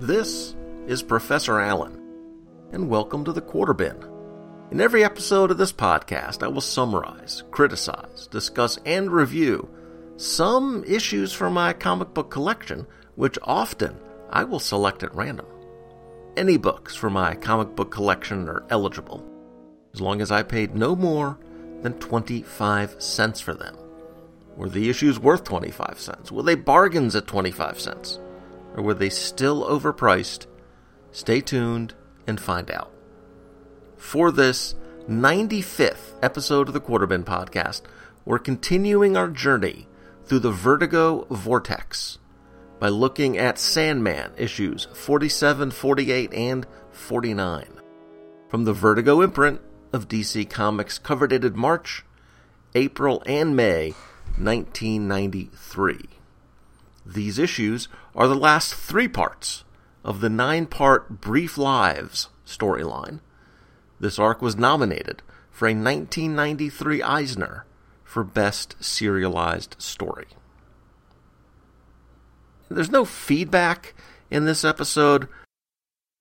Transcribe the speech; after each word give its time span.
This 0.00 0.54
is 0.86 1.02
Professor 1.02 1.58
Allen, 1.58 2.00
and 2.70 2.88
welcome 2.88 3.24
to 3.24 3.32
the 3.32 3.40
Quarter 3.40 3.74
Bin. 3.74 3.96
In 4.70 4.80
every 4.80 5.02
episode 5.02 5.50
of 5.50 5.58
this 5.58 5.72
podcast, 5.72 6.44
I 6.44 6.46
will 6.46 6.60
summarize, 6.60 7.42
criticize, 7.50 8.28
discuss, 8.28 8.78
and 8.86 9.10
review 9.10 9.68
some 10.16 10.84
issues 10.86 11.32
from 11.32 11.54
my 11.54 11.72
comic 11.72 12.14
book 12.14 12.30
collection, 12.30 12.86
which 13.16 13.40
often 13.42 13.98
I 14.30 14.44
will 14.44 14.60
select 14.60 15.02
at 15.02 15.12
random. 15.16 15.46
Any 16.36 16.58
books 16.58 16.94
from 16.94 17.14
my 17.14 17.34
comic 17.34 17.74
book 17.74 17.90
collection 17.90 18.48
are 18.48 18.62
eligible, 18.70 19.28
as 19.94 20.00
long 20.00 20.20
as 20.20 20.30
I 20.30 20.44
paid 20.44 20.76
no 20.76 20.94
more 20.94 21.40
than 21.82 21.94
25 21.94 23.02
cents 23.02 23.40
for 23.40 23.52
them. 23.52 23.76
Were 24.56 24.68
the 24.68 24.88
issues 24.88 25.18
worth 25.18 25.42
25 25.42 25.98
cents? 25.98 26.30
Were 26.30 26.44
they 26.44 26.54
bargains 26.54 27.16
at 27.16 27.26
25 27.26 27.80
cents? 27.80 28.20
Or 28.78 28.82
were 28.82 28.94
they 28.94 29.10
still 29.10 29.64
overpriced? 29.64 30.46
Stay 31.10 31.40
tuned 31.40 31.94
and 32.28 32.40
find 32.40 32.70
out. 32.70 32.92
For 33.96 34.30
this 34.30 34.76
95th 35.08 36.14
episode 36.22 36.68
of 36.68 36.74
the 36.74 36.80
Quarterbin 36.80 37.24
podcast, 37.24 37.82
we're 38.24 38.38
continuing 38.38 39.16
our 39.16 39.26
journey 39.26 39.88
through 40.26 40.38
the 40.38 40.52
Vertigo 40.52 41.26
Vortex 41.28 42.18
by 42.78 42.88
looking 42.88 43.36
at 43.36 43.58
Sandman 43.58 44.30
issues 44.36 44.86
47, 44.94 45.72
48, 45.72 46.32
and 46.32 46.64
49 46.92 47.80
from 48.48 48.64
the 48.64 48.72
Vertigo 48.72 49.22
imprint 49.22 49.60
of 49.92 50.06
DC 50.06 50.48
Comics, 50.48 51.00
cover 51.00 51.26
dated 51.26 51.56
March, 51.56 52.04
April, 52.76 53.24
and 53.26 53.56
May 53.56 53.90
1993. 54.36 56.17
These 57.08 57.38
issues 57.38 57.88
are 58.14 58.28
the 58.28 58.34
last 58.34 58.74
three 58.74 59.08
parts 59.08 59.64
of 60.04 60.20
the 60.20 60.28
nine 60.28 60.66
part 60.66 61.22
Brief 61.22 61.56
Lives 61.56 62.28
storyline. 62.46 63.20
This 63.98 64.18
arc 64.18 64.42
was 64.42 64.56
nominated 64.56 65.22
for 65.50 65.66
a 65.66 65.72
1993 65.72 67.02
Eisner 67.02 67.64
for 68.04 68.24
Best 68.24 68.76
Serialized 68.84 69.74
Story. 69.78 70.26
There's 72.68 72.90
no 72.90 73.06
feedback 73.06 73.94
in 74.30 74.44
this 74.44 74.62
episode 74.62 75.28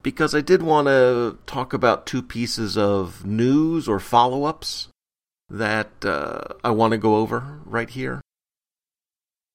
because 0.02 0.34
I 0.34 0.40
did 0.40 0.64
want 0.64 0.88
to 0.88 1.38
talk 1.46 1.74
about 1.74 2.06
two 2.06 2.22
pieces 2.22 2.78
of 2.78 3.26
news 3.26 3.90
or 3.90 4.00
follow 4.00 4.46
ups 4.46 4.88
that 5.50 6.06
uh, 6.06 6.54
I 6.64 6.72
want 6.72 6.92
to 6.92 6.98
go 6.98 7.18
over 7.18 7.60
right 7.66 7.90
here. 7.90 8.22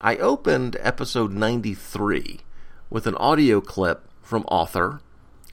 I 0.04 0.16
opened 0.16 0.76
episode 0.80 1.30
93 1.30 2.40
with 2.90 3.06
an 3.06 3.14
audio 3.18 3.60
clip 3.60 4.08
from 4.20 4.42
author 4.46 5.00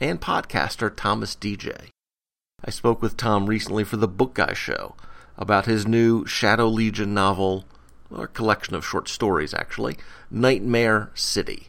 and 0.01 0.19
podcaster 0.19 0.91
Thomas 0.91 1.35
Deja. 1.35 1.77
I 2.65 2.71
spoke 2.71 2.99
with 2.99 3.15
Tom 3.15 3.45
recently 3.45 3.83
for 3.83 3.97
the 3.97 4.07
Book 4.07 4.33
Guy 4.33 4.53
Show 4.53 4.95
about 5.37 5.67
his 5.67 5.85
new 5.85 6.25
Shadow 6.25 6.67
Legion 6.67 7.13
novel, 7.13 7.65
or 8.09 8.25
collection 8.25 8.73
of 8.73 8.83
short 8.83 9.07
stories 9.07 9.53
actually, 9.53 9.97
Nightmare 10.31 11.11
City. 11.13 11.67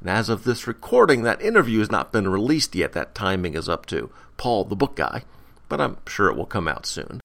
And 0.00 0.08
as 0.08 0.28
of 0.28 0.44
this 0.44 0.68
recording, 0.68 1.24
that 1.24 1.42
interview 1.42 1.80
has 1.80 1.90
not 1.90 2.12
been 2.12 2.28
released 2.28 2.76
yet. 2.76 2.92
That 2.92 3.16
timing 3.16 3.54
is 3.54 3.68
up 3.68 3.84
to 3.86 4.12
Paul, 4.36 4.62
the 4.62 4.76
book 4.76 4.94
guy, 4.94 5.24
but 5.68 5.80
I'm 5.80 5.96
sure 6.06 6.28
it 6.28 6.36
will 6.36 6.46
come 6.46 6.68
out 6.68 6.86
soon. 6.86 7.20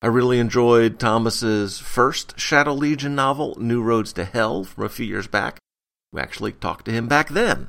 I 0.00 0.06
really 0.06 0.38
enjoyed 0.38 1.00
Thomas's 1.00 1.80
first 1.80 2.38
Shadow 2.38 2.72
Legion 2.72 3.16
novel, 3.16 3.56
New 3.58 3.82
Roads 3.82 4.12
to 4.12 4.24
Hell, 4.24 4.62
from 4.62 4.84
a 4.84 4.88
few 4.88 5.04
years 5.04 5.26
back. 5.26 5.58
We 6.12 6.20
actually 6.20 6.52
talked 6.52 6.84
to 6.84 6.92
him 6.92 7.08
back 7.08 7.30
then 7.30 7.68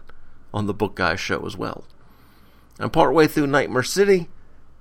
on 0.53 0.67
the 0.67 0.73
Book 0.73 0.95
Guy 0.95 1.15
show 1.15 1.43
as 1.47 1.57
well. 1.57 1.85
I'm 2.79 2.91
partway 2.91 3.25
through 3.25 3.47
Nightmare 3.47 3.81
City, 3.81 4.29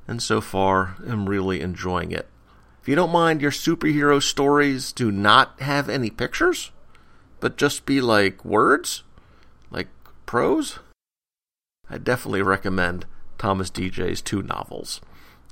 and 0.06 0.22
so 0.22 0.42
far 0.42 0.96
am 1.06 1.26
really 1.26 1.62
enjoying 1.62 2.12
it. 2.12 2.28
If 2.82 2.88
you 2.88 2.94
don't 2.94 3.12
mind 3.12 3.40
your 3.40 3.50
superhero 3.50 4.22
stories 4.22 4.92
do 4.92 5.10
not 5.10 5.58
have 5.60 5.88
any 5.88 6.10
pictures, 6.10 6.70
but 7.40 7.56
just 7.56 7.86
be 7.86 8.02
like 8.02 8.44
words, 8.44 9.04
like 9.70 9.88
prose, 10.26 10.80
I 11.88 11.96
definitely 11.96 12.42
recommend 12.42 13.06
Thomas 13.38 13.70
Deja's 13.70 14.20
two 14.20 14.42
novels. 14.42 15.00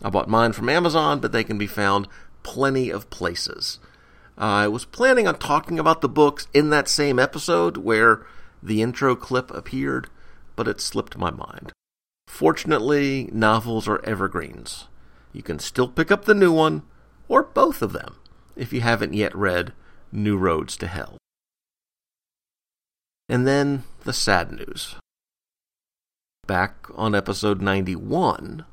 I 0.03 0.11
bought 0.11 0.29
mine 0.29 0.53
from 0.53 0.69
Amazon, 0.69 1.21
but 1.21 1.33
they 1.33 1.45
can 1.45 1.59
be 1.59 1.67
found 1.67 2.09
plenty 2.43 2.91
of 2.91 3.11
places. 3.11 3.79
Uh, 4.39 4.45
I 4.45 4.69
was 4.69 4.85
planning 4.85 5.27
on 5.27 5.39
talking 5.39 5.79
about 5.79 6.01
the 6.01 6.09
books 6.09 6.47
in 6.53 6.71
that 6.71 6.89
same 6.89 7.19
episode 7.19 7.79
where 7.79 8.27
the 8.63 8.83
intro 8.83 9.17
clip 9.17 9.51
appeared, 9.51 10.09
but 10.55 10.69
it 10.69 10.81
slipped 10.81 11.17
my 11.17 11.31
mind. 11.31 11.73
Fortunately, 12.27 13.31
novels 13.33 13.89
are 13.89 14.05
evergreens. 14.05 14.89
You 15.33 15.43
can 15.43 15.59
still 15.59 15.89
pick 15.89 16.11
up 16.11 16.25
the 16.25 16.35
new 16.35 16.53
one, 16.53 16.83
or 17.29 17.43
both 17.43 17.81
of 17.83 17.93
them, 17.93 18.17
if 18.57 18.73
you 18.73 18.83
haven't 18.83 19.15
yet 19.15 19.35
read 19.35 19.73
New 20.13 20.37
Roads 20.37 20.77
to 20.79 20.87
Hell. 20.87 21.17
And 23.29 23.47
then 23.47 23.85
the 24.05 24.13
sad 24.13 24.53
news. 24.53 24.97
Back 26.47 26.87
on 26.95 27.15
episode 27.15 27.61
91, 27.61 28.65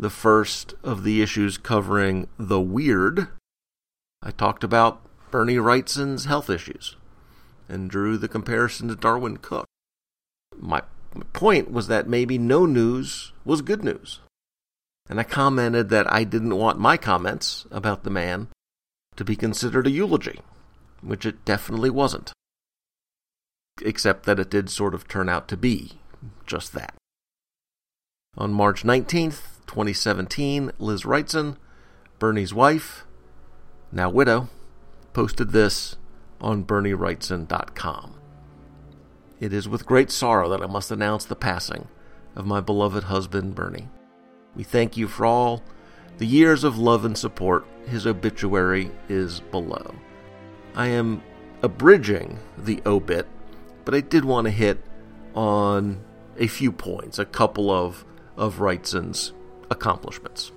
the 0.00 0.10
first 0.10 0.72
of 0.82 1.04
the 1.04 1.20
issues 1.20 1.58
covering 1.58 2.26
the 2.38 2.60
weird, 2.60 3.28
I 4.22 4.30
talked 4.30 4.64
about 4.64 5.02
Bernie 5.30 5.56
Wrightson's 5.56 6.24
health 6.24 6.48
issues 6.48 6.96
and 7.68 7.90
drew 7.90 8.16
the 8.16 8.28
comparison 8.28 8.88
to 8.88 8.96
Darwin 8.96 9.36
Cooke. 9.36 9.66
My 10.56 10.82
point 11.34 11.70
was 11.70 11.86
that 11.88 12.08
maybe 12.08 12.38
no 12.38 12.64
news 12.64 13.32
was 13.44 13.60
good 13.60 13.84
news. 13.84 14.20
And 15.06 15.20
I 15.20 15.24
commented 15.24 15.90
that 15.90 16.10
I 16.10 16.24
didn't 16.24 16.56
want 16.56 16.78
my 16.78 16.96
comments 16.96 17.66
about 17.70 18.02
the 18.02 18.10
man 18.10 18.48
to 19.16 19.24
be 19.24 19.36
considered 19.36 19.86
a 19.86 19.90
eulogy, 19.90 20.40
which 21.02 21.26
it 21.26 21.44
definitely 21.44 21.90
wasn't. 21.90 22.32
Except 23.82 24.24
that 24.24 24.38
it 24.38 24.48
did 24.48 24.70
sort 24.70 24.94
of 24.94 25.06
turn 25.06 25.28
out 25.28 25.46
to 25.48 25.58
be 25.58 26.00
just 26.46 26.72
that. 26.72 26.94
On 28.36 28.52
March 28.52 28.84
19th, 28.84 29.58
2017, 29.66 30.70
Liz 30.78 31.02
Wrightson, 31.02 31.56
Bernie's 32.20 32.54
wife, 32.54 33.04
now 33.90 34.08
widow, 34.08 34.48
posted 35.12 35.50
this 35.50 35.96
on 36.40 36.64
BernieWrightson.com. 36.64 38.14
It 39.40 39.52
is 39.52 39.68
with 39.68 39.84
great 39.84 40.12
sorrow 40.12 40.48
that 40.48 40.62
I 40.62 40.66
must 40.66 40.92
announce 40.92 41.24
the 41.24 41.34
passing 41.34 41.88
of 42.36 42.46
my 42.46 42.60
beloved 42.60 43.04
husband, 43.04 43.56
Bernie. 43.56 43.88
We 44.54 44.62
thank 44.62 44.96
you 44.96 45.08
for 45.08 45.26
all 45.26 45.64
the 46.18 46.26
years 46.26 46.62
of 46.62 46.78
love 46.78 47.04
and 47.04 47.18
support. 47.18 47.66
His 47.88 48.06
obituary 48.06 48.92
is 49.08 49.40
below. 49.40 49.92
I 50.76 50.86
am 50.86 51.20
abridging 51.62 52.38
the 52.56 52.80
obit, 52.86 53.26
but 53.84 53.92
I 53.92 54.00
did 54.00 54.24
want 54.24 54.44
to 54.44 54.52
hit 54.52 54.78
on 55.34 56.04
a 56.38 56.46
few 56.46 56.70
points, 56.70 57.18
a 57.18 57.24
couple 57.24 57.72
of, 57.72 58.04
of 58.40 58.56
Wrightson's 58.56 59.34
accomplishments. 59.70 60.50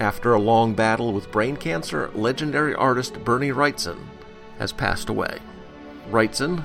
After 0.00 0.34
a 0.34 0.40
long 0.40 0.74
battle 0.74 1.12
with 1.12 1.30
brain 1.30 1.56
cancer, 1.56 2.10
legendary 2.12 2.74
artist 2.74 3.24
Bernie 3.24 3.52
Wrightson 3.52 3.96
has 4.58 4.72
passed 4.72 5.08
away. 5.08 5.38
Wrightson, 6.10 6.64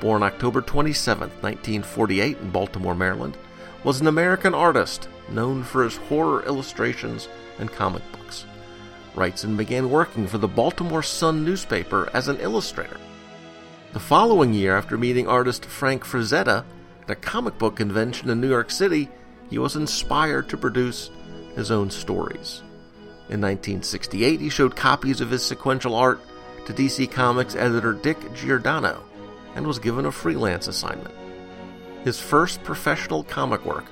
born 0.00 0.22
October 0.22 0.62
27, 0.62 1.28
1948, 1.42 2.38
in 2.38 2.50
Baltimore, 2.50 2.94
Maryland, 2.94 3.36
was 3.84 4.00
an 4.00 4.06
American 4.06 4.54
artist 4.54 5.08
known 5.28 5.62
for 5.62 5.84
his 5.84 5.98
horror 5.98 6.42
illustrations 6.46 7.28
and 7.58 7.70
comic 7.70 8.02
books. 8.12 8.46
Wrightson 9.14 9.58
began 9.58 9.90
working 9.90 10.26
for 10.26 10.38
the 10.38 10.48
Baltimore 10.48 11.02
Sun 11.02 11.44
newspaper 11.44 12.08
as 12.14 12.28
an 12.28 12.38
illustrator. 12.40 12.98
The 13.92 14.00
following 14.00 14.54
year, 14.54 14.74
after 14.74 14.96
meeting 14.96 15.28
artist 15.28 15.66
Frank 15.66 16.02
Frazetta 16.02 16.64
at 17.02 17.10
a 17.10 17.14
comic 17.14 17.58
book 17.58 17.76
convention 17.76 18.30
in 18.30 18.40
New 18.40 18.48
York 18.48 18.70
City, 18.70 19.08
he 19.50 19.58
was 19.58 19.76
inspired 19.76 20.48
to 20.48 20.56
produce 20.56 21.10
his 21.54 21.70
own 21.70 21.90
stories. 21.90 22.62
In 23.28 23.40
1968, 23.40 24.40
he 24.40 24.48
showed 24.48 24.76
copies 24.76 25.20
of 25.20 25.30
his 25.30 25.44
sequential 25.44 25.94
art 25.94 26.20
to 26.66 26.72
DC 26.72 27.10
Comics 27.10 27.54
editor 27.54 27.92
Dick 27.92 28.34
Giordano 28.34 29.02
and 29.54 29.66
was 29.66 29.78
given 29.78 30.06
a 30.06 30.12
freelance 30.12 30.68
assignment. 30.68 31.14
His 32.04 32.20
first 32.20 32.62
professional 32.62 33.24
comic 33.24 33.64
work 33.64 33.84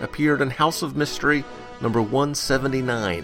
appeared 0.00 0.40
in 0.40 0.50
House 0.50 0.82
of 0.82 0.96
Mystery 0.96 1.44
number 1.80 2.00
179 2.02 3.18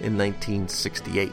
in 0.00 0.18
1968. 0.18 1.32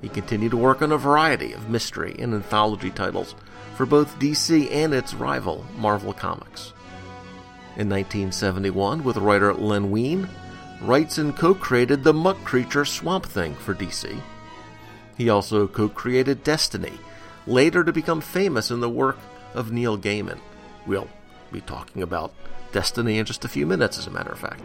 He 0.00 0.08
continued 0.08 0.50
to 0.50 0.56
work 0.56 0.82
on 0.82 0.92
a 0.92 0.98
variety 0.98 1.52
of 1.52 1.68
mystery 1.68 2.16
and 2.18 2.34
anthology 2.34 2.90
titles 2.90 3.34
for 3.74 3.86
both 3.86 4.18
DC 4.18 4.70
and 4.70 4.92
its 4.94 5.14
rival, 5.14 5.64
Marvel 5.76 6.12
Comics. 6.12 6.72
In 7.76 7.88
1971, 7.88 9.02
with 9.02 9.16
writer 9.16 9.54
Len 9.54 9.90
Wein, 9.90 10.28
Wrightson 10.80 11.36
co 11.36 11.54
created 11.54 12.02
the 12.02 12.12
muck 12.12 12.42
creature 12.44 12.84
Swamp 12.84 13.24
Thing 13.24 13.54
for 13.54 13.74
DC. 13.74 14.20
He 15.16 15.30
also 15.30 15.66
co 15.68 15.88
created 15.88 16.44
Destiny, 16.44 16.92
later 17.46 17.84
to 17.84 17.92
become 17.92 18.20
famous 18.20 18.70
in 18.70 18.80
the 18.80 18.90
work 18.90 19.18
of 19.54 19.72
Neil 19.72 19.96
Gaiman. 19.96 20.40
We'll 20.86 21.08
be 21.50 21.60
talking 21.60 22.02
about 22.02 22.32
Destiny 22.72 23.18
in 23.18 23.26
just 23.26 23.44
a 23.44 23.48
few 23.48 23.66
minutes, 23.66 23.98
as 23.98 24.06
a 24.06 24.10
matter 24.10 24.32
of 24.32 24.38
fact. 24.38 24.60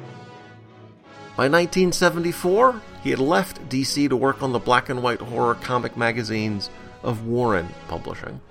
By 1.36 1.44
1974, 1.50 2.82
he 3.04 3.12
had 3.12 3.20
left 3.20 3.70
DC 3.70 4.10
to 4.10 4.18
work 4.18 4.42
on 4.42 4.54
the 4.54 4.60
black 4.60 4.90
and 4.90 5.04
white 5.04 5.22
horror 5.22 5.54
comic 5.56 5.96
magazines 5.96 6.72
of 7.04 7.28
Warren 7.28 7.70
Publishing. 7.88 8.42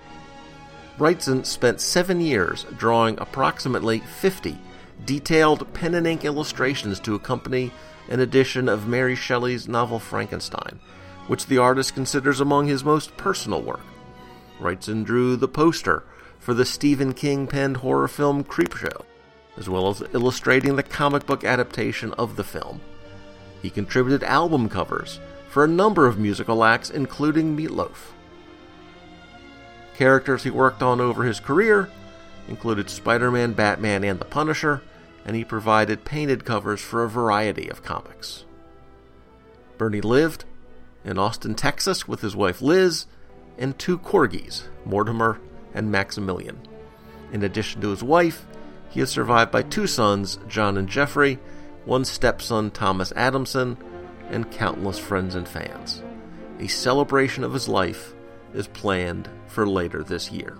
Wrightson 0.98 1.44
spent 1.44 1.80
seven 1.80 2.20
years 2.20 2.64
drawing 2.76 3.18
approximately 3.18 4.00
50 4.00 4.58
detailed 5.04 5.72
pen 5.74 5.94
and 5.94 6.06
ink 6.06 6.24
illustrations 6.24 6.98
to 7.00 7.14
accompany 7.14 7.70
an 8.08 8.20
edition 8.20 8.68
of 8.68 8.88
Mary 8.88 9.14
Shelley's 9.14 9.68
novel 9.68 9.98
Frankenstein, 9.98 10.80
which 11.26 11.46
the 11.46 11.58
artist 11.58 11.94
considers 11.94 12.40
among 12.40 12.66
his 12.66 12.82
most 12.82 13.16
personal 13.16 13.60
work. 13.60 13.80
Wrightson 14.58 15.04
drew 15.04 15.36
the 15.36 15.48
poster 15.48 16.02
for 16.38 16.54
the 16.54 16.64
Stephen 16.64 17.12
King 17.12 17.46
penned 17.46 17.78
horror 17.78 18.08
film 18.08 18.42
Creepshow, 18.42 19.04
as 19.58 19.68
well 19.68 19.88
as 19.88 20.02
illustrating 20.14 20.76
the 20.76 20.82
comic 20.82 21.26
book 21.26 21.44
adaptation 21.44 22.12
of 22.14 22.36
the 22.36 22.44
film. 22.44 22.80
He 23.60 23.68
contributed 23.68 24.22
album 24.22 24.68
covers 24.68 25.20
for 25.48 25.64
a 25.64 25.68
number 25.68 26.06
of 26.06 26.18
musical 26.18 26.64
acts, 26.64 26.88
including 26.88 27.56
Meatloaf. 27.56 28.12
Characters 29.96 30.42
he 30.42 30.50
worked 30.50 30.82
on 30.82 31.00
over 31.00 31.24
his 31.24 31.40
career 31.40 31.88
included 32.48 32.90
Spider 32.90 33.30
Man, 33.30 33.54
Batman, 33.54 34.04
and 34.04 34.20
the 34.20 34.26
Punisher, 34.26 34.82
and 35.24 35.34
he 35.34 35.42
provided 35.42 36.04
painted 36.04 36.44
covers 36.44 36.82
for 36.82 37.02
a 37.02 37.08
variety 37.08 37.68
of 37.68 37.82
comics. 37.82 38.44
Bernie 39.78 40.02
lived 40.02 40.44
in 41.02 41.18
Austin, 41.18 41.54
Texas 41.54 42.06
with 42.06 42.20
his 42.20 42.36
wife 42.36 42.60
Liz 42.60 43.06
and 43.56 43.78
two 43.78 43.98
corgis, 43.98 44.64
Mortimer 44.84 45.40
and 45.72 45.90
Maximilian. 45.90 46.60
In 47.32 47.42
addition 47.42 47.80
to 47.80 47.90
his 47.90 48.02
wife, 48.02 48.46
he 48.90 49.00
is 49.00 49.08
survived 49.08 49.50
by 49.50 49.62
two 49.62 49.86
sons, 49.86 50.38
John 50.46 50.76
and 50.76 50.88
Jeffrey, 50.88 51.38
one 51.86 52.04
stepson, 52.04 52.70
Thomas 52.70 53.12
Adamson, 53.16 53.78
and 54.28 54.50
countless 54.50 54.98
friends 54.98 55.34
and 55.34 55.48
fans. 55.48 56.02
A 56.60 56.66
celebration 56.66 57.44
of 57.44 57.54
his 57.54 57.66
life 57.66 58.14
is 58.54 58.68
planned 58.68 59.28
for 59.56 59.66
later 59.66 60.02
this 60.02 60.30
year. 60.30 60.58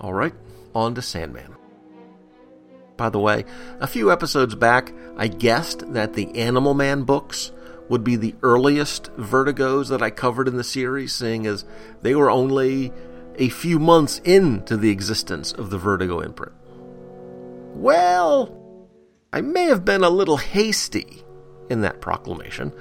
All 0.00 0.14
right, 0.14 0.32
on 0.74 0.94
to 0.94 1.02
Sandman. 1.02 1.54
By 2.96 3.10
the 3.10 3.18
way, 3.18 3.44
a 3.80 3.86
few 3.86 4.10
episodes 4.10 4.54
back, 4.54 4.94
I 5.18 5.28
guessed 5.28 5.92
that 5.92 6.14
the 6.14 6.34
Animal 6.38 6.72
Man 6.72 7.02
books 7.02 7.52
would 7.90 8.02
be 8.02 8.16
the 8.16 8.34
earliest 8.42 9.14
Vertigos 9.18 9.90
that 9.90 10.00
I 10.00 10.08
covered 10.08 10.48
in 10.48 10.56
the 10.56 10.64
series, 10.64 11.14
seeing 11.14 11.46
as 11.46 11.66
they 12.00 12.14
were 12.14 12.30
only 12.30 12.94
a 13.36 13.50
few 13.50 13.78
months 13.78 14.22
into 14.24 14.78
the 14.78 14.88
existence 14.88 15.52
of 15.52 15.68
the 15.68 15.76
Vertigo 15.76 16.20
imprint. 16.20 16.54
Well, 17.74 18.56
I 19.34 19.42
may 19.42 19.64
have 19.64 19.84
been 19.84 20.02
a 20.02 20.08
little 20.08 20.38
hasty 20.38 21.24
in 21.70 21.80
that 21.82 22.00
proclamation, 22.00 22.72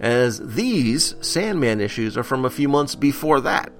as 0.00 0.54
these 0.54 1.14
Sandman 1.20 1.80
issues 1.80 2.16
are 2.16 2.24
from 2.24 2.44
a 2.44 2.50
few 2.50 2.68
months 2.68 2.94
before 2.94 3.40
that. 3.40 3.72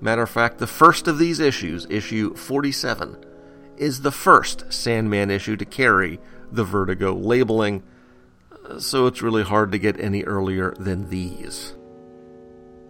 Matter 0.00 0.22
of 0.22 0.30
fact, 0.30 0.58
the 0.58 0.66
first 0.66 1.06
of 1.06 1.18
these 1.18 1.40
issues, 1.40 1.86
issue 1.88 2.34
47, 2.34 3.24
is 3.76 4.02
the 4.02 4.12
first 4.12 4.72
Sandman 4.72 5.30
issue 5.30 5.56
to 5.56 5.64
carry 5.64 6.20
the 6.50 6.64
Vertigo 6.64 7.14
labeling, 7.14 7.82
so 8.78 9.06
it's 9.06 9.22
really 9.22 9.42
hard 9.42 9.72
to 9.72 9.78
get 9.78 10.00
any 10.00 10.22
earlier 10.24 10.72
than 10.78 11.10
these. 11.10 11.74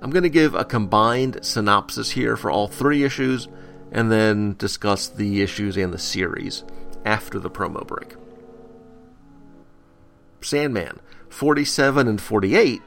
I'm 0.02 0.10
going 0.10 0.22
to 0.22 0.28
give 0.28 0.54
a 0.54 0.64
combined 0.64 1.38
synopsis 1.42 2.10
here 2.10 2.36
for 2.36 2.50
all 2.50 2.68
three 2.68 3.04
issues, 3.04 3.48
and 3.90 4.10
then 4.10 4.54
discuss 4.58 5.08
the 5.08 5.40
issues 5.40 5.76
and 5.76 5.92
the 5.92 5.98
series 5.98 6.64
after 7.04 7.38
the 7.38 7.50
promo 7.50 7.86
break. 7.86 8.16
Sandman 10.44 11.00
47 11.30 12.06
and 12.06 12.20
48 12.20 12.82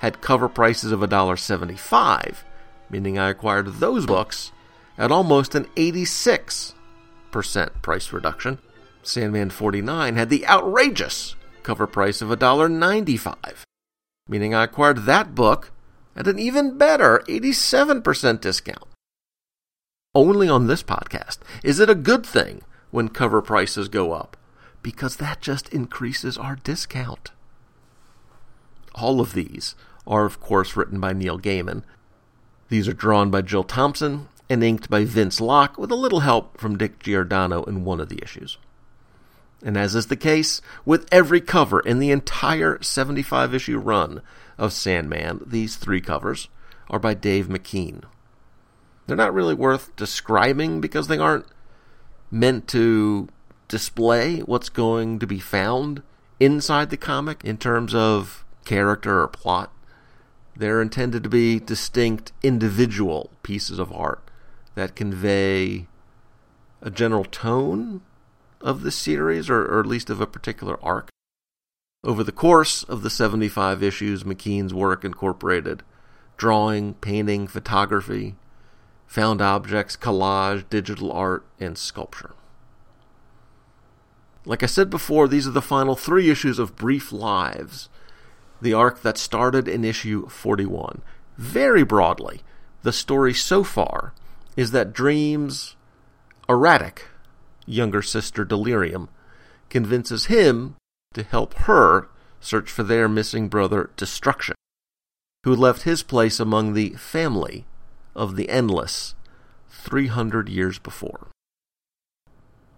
had 0.00 0.20
cover 0.20 0.48
prices 0.48 0.92
of 0.92 1.00
$1.75 1.00 2.44
meaning 2.90 3.18
I 3.18 3.30
acquired 3.30 3.66
those 3.74 4.06
books 4.06 4.52
at 4.96 5.12
almost 5.12 5.54
an 5.54 5.66
86% 5.76 6.74
price 7.82 8.12
reduction. 8.12 8.58
Sandman 9.02 9.50
49 9.50 10.16
had 10.16 10.30
the 10.30 10.46
outrageous 10.46 11.36
cover 11.62 11.86
price 11.86 12.20
of 12.20 12.28
$1.95, 12.30 13.64
meaning 14.28 14.54
I 14.54 14.64
acquired 14.64 15.04
that 15.04 15.34
book 15.34 15.70
at 16.16 16.26
an 16.26 16.38
even 16.38 16.76
better 16.76 17.22
87% 17.28 18.40
discount. 18.40 18.84
Only 20.14 20.48
on 20.48 20.66
this 20.66 20.82
podcast 20.82 21.38
is 21.62 21.78
it 21.80 21.90
a 21.90 21.94
good 21.94 22.24
thing 22.26 22.62
when 22.90 23.08
cover 23.08 23.42
prices 23.42 23.88
go 23.88 24.12
up, 24.12 24.36
because 24.82 25.16
that 25.16 25.40
just 25.40 25.68
increases 25.70 26.38
our 26.38 26.56
discount. 26.56 27.30
All 28.94 29.20
of 29.20 29.34
these 29.34 29.74
are, 30.06 30.24
of 30.24 30.40
course, 30.40 30.76
written 30.76 31.00
by 31.00 31.12
Neil 31.12 31.38
Gaiman, 31.38 31.82
these 32.68 32.86
are 32.86 32.92
drawn 32.92 33.30
by 33.30 33.42
Jill 33.42 33.64
Thompson 33.64 34.28
and 34.50 34.62
inked 34.62 34.90
by 34.90 35.04
Vince 35.04 35.40
Locke 35.40 35.78
with 35.78 35.90
a 35.90 35.96
little 35.96 36.20
help 36.20 36.58
from 36.58 36.76
Dick 36.76 36.98
Giordano 36.98 37.64
in 37.64 37.84
one 37.84 38.00
of 38.00 38.08
the 38.08 38.20
issues. 38.22 38.58
And 39.62 39.76
as 39.76 39.94
is 39.94 40.06
the 40.06 40.16
case 40.16 40.60
with 40.84 41.08
every 41.10 41.40
cover 41.40 41.80
in 41.80 41.98
the 41.98 42.10
entire 42.10 42.80
75 42.82 43.54
issue 43.54 43.78
run 43.78 44.22
of 44.56 44.72
Sandman, 44.72 45.42
these 45.44 45.76
three 45.76 46.00
covers 46.00 46.48
are 46.88 46.98
by 46.98 47.14
Dave 47.14 47.48
McKean. 47.48 48.04
They're 49.06 49.16
not 49.16 49.34
really 49.34 49.54
worth 49.54 49.96
describing 49.96 50.80
because 50.80 51.08
they 51.08 51.18
aren't 51.18 51.46
meant 52.30 52.68
to 52.68 53.28
display 53.68 54.40
what's 54.40 54.68
going 54.68 55.18
to 55.18 55.26
be 55.26 55.38
found 55.38 56.02
inside 56.40 56.90
the 56.90 56.96
comic 56.96 57.44
in 57.44 57.58
terms 57.58 57.94
of 57.94 58.44
character 58.64 59.20
or 59.20 59.28
plot. 59.28 59.72
They're 60.56 60.82
intended 60.82 61.22
to 61.22 61.28
be 61.28 61.60
distinct 61.60 62.32
individual 62.42 63.30
pieces 63.42 63.78
of 63.78 63.92
art 63.92 64.28
that 64.74 64.96
convey 64.96 65.86
a 66.82 66.90
general 66.90 67.24
tone 67.24 68.00
of 68.60 68.82
the 68.82 68.90
series, 68.90 69.48
or, 69.48 69.64
or, 69.64 69.80
at 69.80 69.86
least 69.86 70.10
of 70.10 70.20
a 70.20 70.26
particular 70.26 70.82
arc. 70.82 71.10
Over 72.04 72.24
the 72.24 72.32
course 72.32 72.82
of 72.84 73.02
the 73.02 73.10
75 73.10 73.82
issues, 73.82 74.24
McKean's 74.24 74.74
work 74.74 75.04
incorporated 75.04 75.82
drawing, 76.36 76.94
painting, 76.94 77.48
photography, 77.48 78.36
found 79.06 79.42
objects, 79.42 79.96
collage, 79.96 80.68
digital 80.70 81.10
art, 81.10 81.44
and 81.58 81.76
sculpture. 81.76 82.34
Like 84.48 84.62
I 84.62 84.66
said 84.66 84.88
before, 84.88 85.28
these 85.28 85.46
are 85.46 85.50
the 85.50 85.60
final 85.60 85.94
three 85.94 86.30
issues 86.30 86.58
of 86.58 86.74
Brief 86.74 87.12
Lives, 87.12 87.90
the 88.62 88.72
arc 88.72 89.02
that 89.02 89.18
started 89.18 89.68
in 89.68 89.84
issue 89.84 90.26
41. 90.26 91.02
Very 91.36 91.82
broadly, 91.82 92.40
the 92.82 92.90
story 92.90 93.34
so 93.34 93.62
far 93.62 94.14
is 94.56 94.70
that 94.70 94.94
Dream's 94.94 95.76
erratic 96.48 97.08
younger 97.66 98.00
sister 98.00 98.42
Delirium 98.42 99.10
convinces 99.68 100.26
him 100.26 100.76
to 101.12 101.24
help 101.24 101.52
her 101.68 102.08
search 102.40 102.70
for 102.70 102.82
their 102.82 103.06
missing 103.06 103.48
brother 103.48 103.90
Destruction, 103.98 104.54
who 105.44 105.54
left 105.54 105.82
his 105.82 106.02
place 106.02 106.40
among 106.40 106.72
the 106.72 106.94
family 106.94 107.66
of 108.16 108.34
the 108.34 108.48
Endless 108.48 109.14
300 109.68 110.48
years 110.48 110.78
before. 110.78 111.28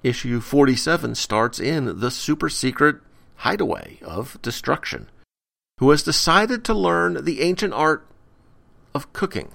Issue 0.02 0.40
47 0.40 1.14
starts 1.14 1.60
in 1.60 2.00
the 2.00 2.10
super 2.10 2.48
secret 2.48 2.96
hideaway 3.36 3.98
of 4.02 4.40
Destruction 4.42 5.08
who 5.80 5.90
has 5.90 6.02
decided 6.02 6.62
to 6.62 6.74
learn 6.74 7.24
the 7.24 7.40
ancient 7.40 7.72
art 7.72 8.06
of 8.94 9.10
cooking. 9.14 9.50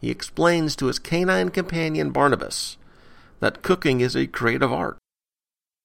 He 0.00 0.08
explains 0.08 0.76
to 0.76 0.86
his 0.86 1.00
canine 1.00 1.48
companion 1.48 2.10
Barnabas 2.12 2.78
that 3.40 3.60
cooking 3.60 4.00
is 4.00 4.14
a 4.14 4.28
creative 4.28 4.72
art. 4.72 4.98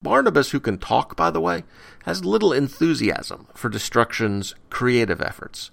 Barnabas, 0.03 0.51
who 0.51 0.59
can 0.59 0.77
talk, 0.77 1.15
by 1.15 1.31
the 1.31 1.41
way, 1.41 1.63
has 2.05 2.23
little 2.23 2.53
enthusiasm 2.53 3.47
for 3.55 3.67
Destruction's 3.67 4.53
creative 4.69 5.21
efforts, 5.21 5.71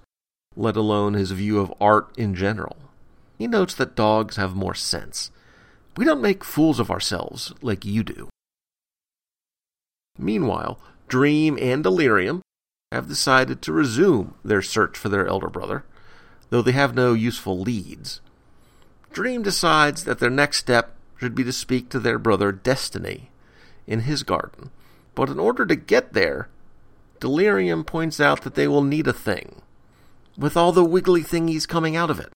let 0.57 0.77
alone 0.77 1.13
his 1.13 1.33
view 1.33 1.61
of 1.61 1.73
art 1.79 2.09
in 2.17 2.35
general. 2.35 2.79
He 3.37 3.47
notes 3.47 3.75
that 3.75 3.95
dogs 3.95 4.37
have 4.37 4.57
more 4.57 4.75
sense. 4.75 5.31
We 5.97 6.05
don't 6.05 6.23
make 6.23 6.45
fools 6.45 6.79
of 6.79 6.91
ourselves 6.91 7.53
like 7.61 7.85
you 7.85 8.05
do. 8.05 8.29
Meanwhile, 10.19 10.79
Dream 11.09 11.59
and 11.61 11.83
Delirium 11.83 12.43
have 12.93 13.09
decided 13.09 13.63
to 13.63 13.73
resume 13.73 14.35
their 14.45 14.63
search 14.63 14.97
for 14.97 15.09
their 15.09 15.27
elder 15.27 15.49
brother, 15.49 15.85
though 16.51 16.63
they 16.63 16.73
have 16.73 16.95
no 16.95 17.13
useful 17.13 17.59
leads. 17.59 18.21
Dream 19.13 19.43
decides 19.43 20.05
that 20.05 20.19
their 20.19 20.31
next 20.31 20.59
step 20.59 20.95
should 21.19 21.35
be 21.35 21.45
to 21.45 21.53
speak 21.53 21.89
to 21.89 21.99
their 21.99 22.19
brother 22.19 22.53
Destiny 22.53 23.31
in 23.87 24.01
his 24.01 24.23
garden, 24.23 24.71
but 25.15 25.29
in 25.29 25.39
order 25.39 25.67
to 25.67 25.77
get 25.77 26.13
there, 26.13 26.49
Delirium 27.21 27.85
points 27.85 28.21
out 28.21 28.43
that 28.43 28.55
they 28.55 28.69
will 28.69 28.83
need 28.83 29.09
a 29.09 29.13
thing, 29.13 29.63
with 30.37 30.57
all 30.57 30.73
the 30.73 30.85
wiggly 30.85 31.23
thingies 31.23 31.67
coming 31.67 31.97
out 31.97 32.11
of 32.11 32.21
it. 32.21 32.31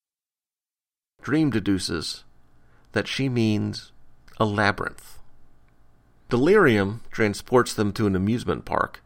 Dream 1.22 1.50
deduces 1.50 2.24
that 2.92 3.08
she 3.08 3.28
means 3.28 3.92
a 4.38 4.44
labyrinth. 4.44 5.18
Delirium 6.28 7.02
transports 7.10 7.74
them 7.74 7.92
to 7.92 8.06
an 8.06 8.16
amusement 8.16 8.64
park, 8.64 9.02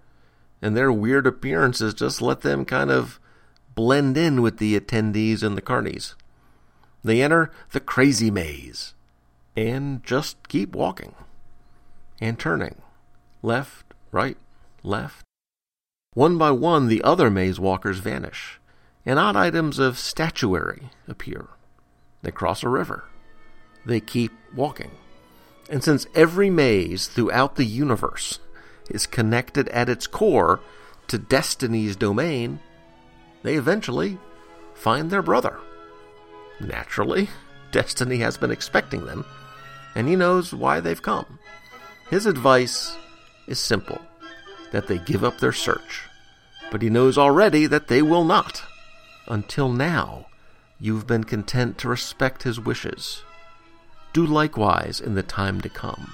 and 0.63 0.77
their 0.77 0.93
weird 0.93 1.27
appearances 1.27 1.95
just 1.95 2.23
let 2.23 2.43
them 2.43 2.65
kind 2.65 2.91
of 2.91 3.19
blend 3.75 4.17
in 4.17 4.43
with 4.43 4.59
the 4.59 4.79
attendees 4.79 5.43
and 5.43 5.57
the 5.57 5.63
carnies. 5.63 6.15
They 7.03 7.23
enter 7.23 7.51
the 7.73 7.81
crazy 7.81 8.31
maze 8.31 8.95
and 9.57 10.03
just 10.05 10.49
keep 10.49 10.75
walking 10.75 11.15
and 12.21 12.39
turning 12.39 12.83
left, 13.43 13.95
right, 14.11 14.37
left. 14.83 15.25
One 16.15 16.39
by 16.39 16.51
one, 16.51 16.89
the 16.89 17.03
other 17.03 17.31
maze 17.31 17.61
walkers 17.61 17.99
vanish, 17.99 18.59
and 19.05 19.19
odd 19.19 19.37
items 19.37 19.79
of 19.79 19.99
statuary 19.99 20.91
appear. 21.07 21.49
They 22.23 22.31
cross 22.31 22.63
a 22.63 22.69
river. 22.69 23.05
They 23.87 24.01
keep 24.01 24.33
walking. 24.55 24.91
And 25.71 25.83
since 25.83 26.07
every 26.15 26.51
maze 26.51 27.07
throughout 27.07 27.55
the 27.55 27.65
universe 27.65 28.41
is 28.91 29.07
connected 29.07 29.69
at 29.69 29.89
its 29.89 30.07
core 30.07 30.61
to 31.09 31.19
Destiny's 31.19 31.97
domain, 31.97 32.61
they 33.43 33.55
eventually 33.55 34.19
find 34.75 35.11
their 35.11 35.23
brother. 35.23 35.59
Naturally, 36.61 37.29
Destiny 37.71 38.19
has 38.19 38.37
been 38.37 38.51
expecting 38.51 39.07
them, 39.07 39.25
and 39.95 40.09
he 40.09 40.17
knows 40.17 40.53
why 40.53 40.81
they've 40.81 41.03
come. 41.03 41.39
His 42.11 42.27
advice 42.27 42.97
is 43.47 43.59
simple 43.59 44.01
that 44.73 44.89
they 44.89 44.99
give 44.99 45.23
up 45.23 45.39
their 45.39 45.53
search, 45.53 46.03
but 46.71 46.83
he 46.83 46.91
knows 46.91 47.17
already 47.17 47.67
that 47.67 47.89
they 47.89 48.03
will 48.03 48.25
not. 48.25 48.63
Until 49.29 49.69
now, 49.69 50.27
you've 50.81 51.07
been 51.07 51.25
content 51.25 51.79
to 51.79 51.89
respect 51.89 52.43
his 52.43 52.61
wishes. 52.61 53.23
Do 54.17 54.25
likewise 54.25 54.99
in 54.99 55.15
the 55.15 55.23
time 55.23 55.61
to 55.61 55.69
come. 55.69 56.11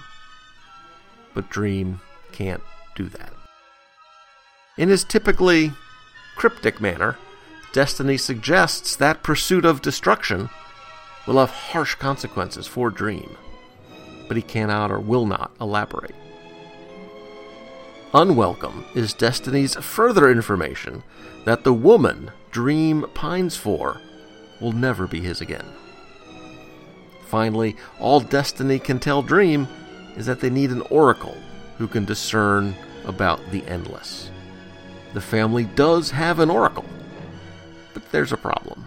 But 1.34 1.50
Dream 1.50 2.00
can't 2.32 2.64
do 2.96 3.08
that. 3.08 3.32
In 4.76 4.88
his 4.88 5.04
typically 5.04 5.70
cryptic 6.34 6.80
manner, 6.80 7.16
Destiny 7.72 8.16
suggests 8.16 8.96
that 8.96 9.22
pursuit 9.22 9.64
of 9.64 9.82
destruction 9.82 10.50
will 11.28 11.38
have 11.38 11.50
harsh 11.50 11.94
consequences 11.94 12.66
for 12.66 12.90
Dream, 12.90 13.36
but 14.26 14.36
he 14.36 14.42
cannot 14.42 14.90
or 14.90 14.98
will 14.98 15.24
not 15.24 15.52
elaborate. 15.60 16.16
Unwelcome 18.12 18.84
is 18.96 19.14
Destiny's 19.14 19.76
further 19.76 20.28
information 20.28 21.04
that 21.44 21.62
the 21.62 21.72
woman 21.72 22.32
Dream 22.50 23.06
pines 23.14 23.56
for 23.56 24.00
will 24.60 24.72
never 24.72 25.06
be 25.06 25.20
his 25.20 25.40
again. 25.40 25.66
Finally, 27.32 27.74
all 27.98 28.20
Destiny 28.20 28.78
can 28.78 28.98
tell 28.98 29.22
Dream 29.22 29.66
is 30.18 30.26
that 30.26 30.40
they 30.40 30.50
need 30.50 30.70
an 30.70 30.82
oracle 30.90 31.34
who 31.78 31.88
can 31.88 32.04
discern 32.04 32.76
about 33.06 33.40
the 33.50 33.64
endless. 33.64 34.30
The 35.14 35.22
family 35.22 35.64
does 35.64 36.10
have 36.10 36.40
an 36.40 36.50
oracle, 36.50 36.84
but 37.94 38.12
there's 38.12 38.32
a 38.32 38.36
problem. 38.36 38.86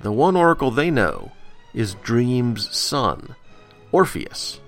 The 0.00 0.12
one 0.12 0.36
oracle 0.36 0.70
they 0.70 0.90
know 0.90 1.32
is 1.72 1.94
Dream's 1.94 2.76
son, 2.76 3.34
Orpheus. 3.90 4.60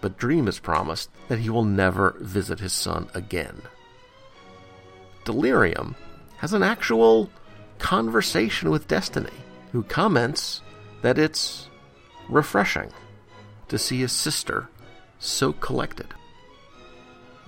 But 0.00 0.18
Dream 0.18 0.46
has 0.46 0.58
promised 0.58 1.08
that 1.28 1.38
he 1.38 1.50
will 1.50 1.64
never 1.64 2.16
visit 2.18 2.58
his 2.58 2.72
son 2.72 3.10
again. 3.14 3.62
Delirium 5.24 5.94
has 6.38 6.52
an 6.52 6.64
actual 6.64 7.30
conversation 7.78 8.70
with 8.70 8.88
Destiny, 8.88 9.30
who 9.70 9.84
comments 9.84 10.62
that 11.02 11.16
it's 11.16 11.68
refreshing 12.32 12.90
to 13.68 13.78
see 13.78 14.00
his 14.00 14.12
sister 14.12 14.68
so 15.18 15.52
collected. 15.52 16.08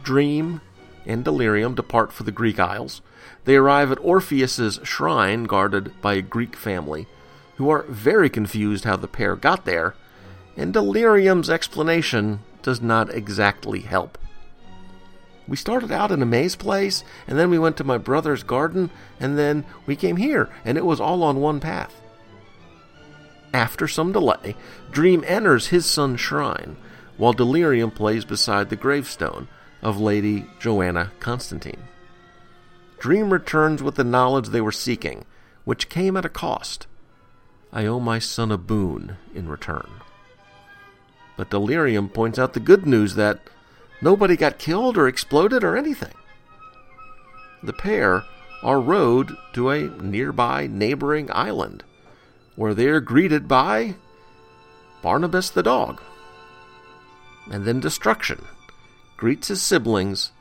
Dream 0.03 0.61
and 1.07 1.25
Delirium 1.25 1.75
depart 1.75 2.13
for 2.13 2.23
the 2.23 2.33
Greek 2.33 2.59
Isles. 2.59 3.03
They 3.45 3.57
arrive 3.57 3.91
at 3.91 3.99
Orpheus's 3.99 4.81
shrine, 4.83 5.45
guarded 5.45 6.01
by 6.01 6.15
a 6.15 6.23
Greek 6.23 6.57
family, 6.57 7.07
who 7.57 7.71
are 7.71 7.83
very 7.89 8.31
confused 8.31 8.85
how 8.85 8.97
the 8.97 9.09
pair 9.09 9.37
got 9.37 9.65
there, 9.65 9.95
and 10.57 10.73
Delirium's 10.73 11.51
explanation 11.51 12.41
does 12.63 12.81
not 12.81 13.13
exactly 13.13 13.81
help. 13.81 14.19
We 15.47 15.57
started 15.57 15.93
out 15.93 16.11
in 16.11 16.23
a 16.23 16.27
maze 16.27 16.57
place, 16.57 17.05
and 17.27 17.39
then 17.39 17.51
we 17.51 17.59
went 17.59 17.77
to 17.77 17.85
my 17.85 17.99
brother's 17.99 18.43
garden, 18.43 18.91
and 19.21 19.37
then 19.37 19.67
we 19.85 19.95
came 19.95 20.17
here, 20.17 20.49
and 20.65 20.79
it 20.79 20.87
was 20.87 21.01
all 21.01 21.23
on 21.23 21.41
one 21.41 21.61
path. 21.61 22.01
After 23.55 23.87
some 23.87 24.11
delay, 24.11 24.57
Dream 24.91 25.23
enters 25.29 25.69
his 25.69 25.87
son's 25.87 26.19
shrine, 26.19 26.77
while 27.17 27.33
Delirium 27.33 27.93
plays 27.93 28.25
beside 28.25 28.69
the 28.69 28.75
gravestone, 28.75 29.47
of 29.81 30.01
Lady 30.01 30.47
Johanna 30.59 31.13
Constantine. 31.21 31.85
Dream 32.99 33.33
returns 33.33 33.81
with 33.81 33.95
the 33.95 34.03
knowledge 34.03 34.49
they 34.49 34.61
were 34.61 34.73
seeking, 34.73 35.25
which 35.65 35.89
came 35.89 36.17
at 36.17 36.25
a 36.25 36.29
cost. 36.29 36.89
I 37.73 37.87
owe 37.87 38.01
my 38.01 38.19
son 38.19 38.51
a 38.51 38.59
boon 38.59 39.19
in 39.37 39.49
return. 39.49 39.89
But 41.37 41.51
Delirium 41.51 42.09
points 42.09 42.41
out 42.41 42.55
the 42.55 42.61
good 42.61 42.87
news 42.87 43.15
that 43.15 43.39
nobody 44.03 44.37
got 44.37 44.59
killed 44.59 44.99
or 44.99 45.07
exploded 45.07 45.63
or 45.63 45.77
anything. 45.77 46.15
The 47.63 47.73
pair 47.73 48.25
are 48.65 48.81
rowed 48.81 49.37
to 49.53 49.71
a 49.71 49.89
nearby 50.03 50.67
neighboring 50.67 51.31
island, 51.33 51.85
where 52.57 52.75
they 52.75 52.87
are 52.87 53.01
greeted 53.01 53.49
by 53.49 53.95
Barnabas 55.03 55.51
the 55.51 55.63
dog, 55.63 56.01
and 57.51 57.65
then 57.65 57.81
destruction 57.81 58.45
greets 59.17 59.49
his 59.49 59.63
siblings, 59.63 60.33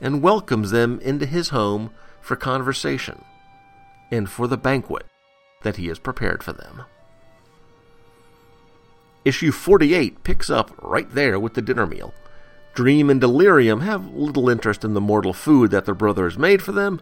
and 0.00 0.22
welcomes 0.22 0.70
them 0.70 1.00
into 1.00 1.26
his 1.26 1.48
home 1.48 1.90
for 2.20 2.36
conversation 2.36 3.24
and 4.10 4.30
for 4.30 4.46
the 4.46 4.56
banquet 4.56 5.04
that 5.62 5.76
he 5.76 5.88
has 5.88 5.98
prepared 5.98 6.42
for 6.42 6.52
them. 6.52 6.84
Issue 9.24 9.50
48 9.50 10.22
picks 10.22 10.48
up 10.48 10.70
right 10.80 11.10
there 11.10 11.38
with 11.38 11.54
the 11.54 11.62
dinner 11.62 11.86
meal. 11.86 12.14
Dream 12.74 13.10
and 13.10 13.20
Delirium 13.20 13.80
have 13.80 14.14
little 14.14 14.48
interest 14.48 14.84
in 14.84 14.94
the 14.94 15.00
mortal 15.00 15.32
food 15.32 15.70
that 15.72 15.84
their 15.84 15.94
brother 15.94 16.24
has 16.24 16.38
made 16.38 16.62
for 16.62 16.72
them. 16.72 17.00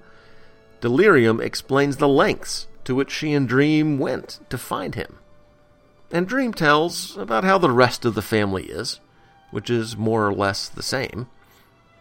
Delirium 0.81 1.41
explains 1.41 1.99
the 1.99 2.09
lengths 2.09 2.67
to 2.87 2.95
which 2.95 3.11
she 3.11 3.35
and 3.35 3.47
Dream 3.47 3.99
went 3.99 4.41
to 4.49 4.57
find 4.57 4.95
him. 4.95 5.19
And 6.11 6.27
Dream 6.27 6.55
tells 6.55 7.17
about 7.19 7.45
how 7.45 7.59
the 7.59 7.71
rest 7.71 8.05
of 8.05 8.15
the 8.15 8.23
family 8.23 8.65
is 8.65 9.01
which 9.51 9.71
is 9.71 9.97
more 9.97 10.27
or 10.27 10.35
less 10.35 10.69
the 10.69 10.83
same. 10.83 11.29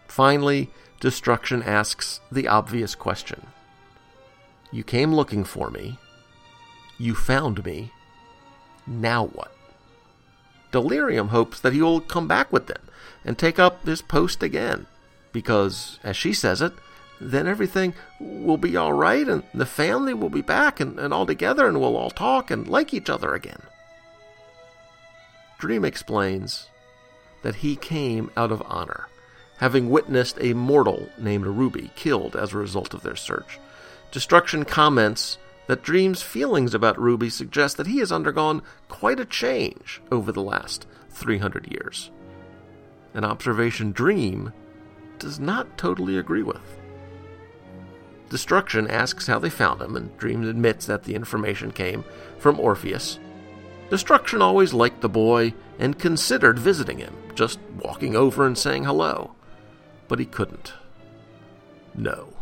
Finally, 0.08 0.70
Destruction 1.00 1.62
asks 1.62 2.20
the 2.30 2.48
obvious 2.48 2.94
question 2.94 3.46
You 4.70 4.82
came 4.84 5.14
looking 5.14 5.44
for 5.44 5.70
me. 5.70 5.98
You 6.98 7.14
found 7.14 7.64
me. 7.64 7.92
Now 8.86 9.26
what? 9.26 9.52
Delirium 10.72 11.28
hopes 11.28 11.60
that 11.60 11.72
he 11.72 11.82
will 11.82 12.00
come 12.00 12.28
back 12.28 12.52
with 12.52 12.66
them 12.66 12.82
and 13.24 13.38
take 13.38 13.58
up 13.58 13.84
his 13.86 14.02
post 14.02 14.42
again, 14.42 14.86
because, 15.32 15.98
as 16.02 16.16
she 16.16 16.32
says 16.32 16.62
it, 16.62 16.72
then 17.20 17.46
everything 17.46 17.94
will 18.20 18.58
be 18.58 18.76
all 18.76 18.92
right 18.92 19.26
and 19.26 19.42
the 19.54 19.66
family 19.66 20.14
will 20.14 20.28
be 20.28 20.42
back 20.42 20.80
and, 20.80 20.98
and 20.98 21.12
all 21.14 21.26
together 21.26 21.66
and 21.66 21.80
we'll 21.80 21.96
all 21.96 22.10
talk 22.10 22.50
and 22.50 22.68
like 22.68 22.92
each 22.92 23.08
other 23.08 23.34
again. 23.34 23.62
Dream 25.58 25.84
explains 25.84 26.68
that 27.42 27.56
he 27.56 27.76
came 27.76 28.30
out 28.36 28.52
of 28.52 28.62
honor, 28.66 29.08
having 29.58 29.88
witnessed 29.88 30.36
a 30.40 30.52
mortal 30.52 31.08
named 31.18 31.46
Ruby 31.46 31.90
killed 31.96 32.36
as 32.36 32.52
a 32.52 32.58
result 32.58 32.92
of 32.92 33.02
their 33.02 33.16
search. 33.16 33.58
Destruction 34.10 34.64
comments 34.64 35.38
that 35.66 35.82
Dream's 35.82 36.22
feelings 36.22 36.74
about 36.74 37.00
Ruby 37.00 37.30
suggest 37.30 37.76
that 37.76 37.86
he 37.86 37.98
has 37.98 38.12
undergone 38.12 38.62
quite 38.88 39.18
a 39.18 39.24
change 39.24 40.00
over 40.12 40.30
the 40.30 40.42
last 40.42 40.86
300 41.10 41.72
years. 41.72 42.10
An 43.14 43.24
observation 43.24 43.92
Dream 43.92 44.52
does 45.18 45.40
not 45.40 45.78
totally 45.78 46.18
agree 46.18 46.42
with. 46.42 46.78
Destruction 48.28 48.88
asks 48.88 49.26
how 49.26 49.38
they 49.38 49.50
found 49.50 49.80
him, 49.80 49.96
and 49.96 50.16
Dream 50.18 50.48
admits 50.48 50.86
that 50.86 51.04
the 51.04 51.14
information 51.14 51.70
came 51.70 52.04
from 52.38 52.58
Orpheus. 52.58 53.18
Destruction 53.88 54.42
always 54.42 54.74
liked 54.74 55.00
the 55.00 55.08
boy 55.08 55.54
and 55.78 55.98
considered 55.98 56.58
visiting 56.58 56.98
him, 56.98 57.14
just 57.34 57.60
walking 57.78 58.16
over 58.16 58.44
and 58.44 58.58
saying 58.58 58.84
hello. 58.84 59.34
But 60.08 60.18
he 60.18 60.26
couldn't. 60.26 60.72
No, 61.94 62.32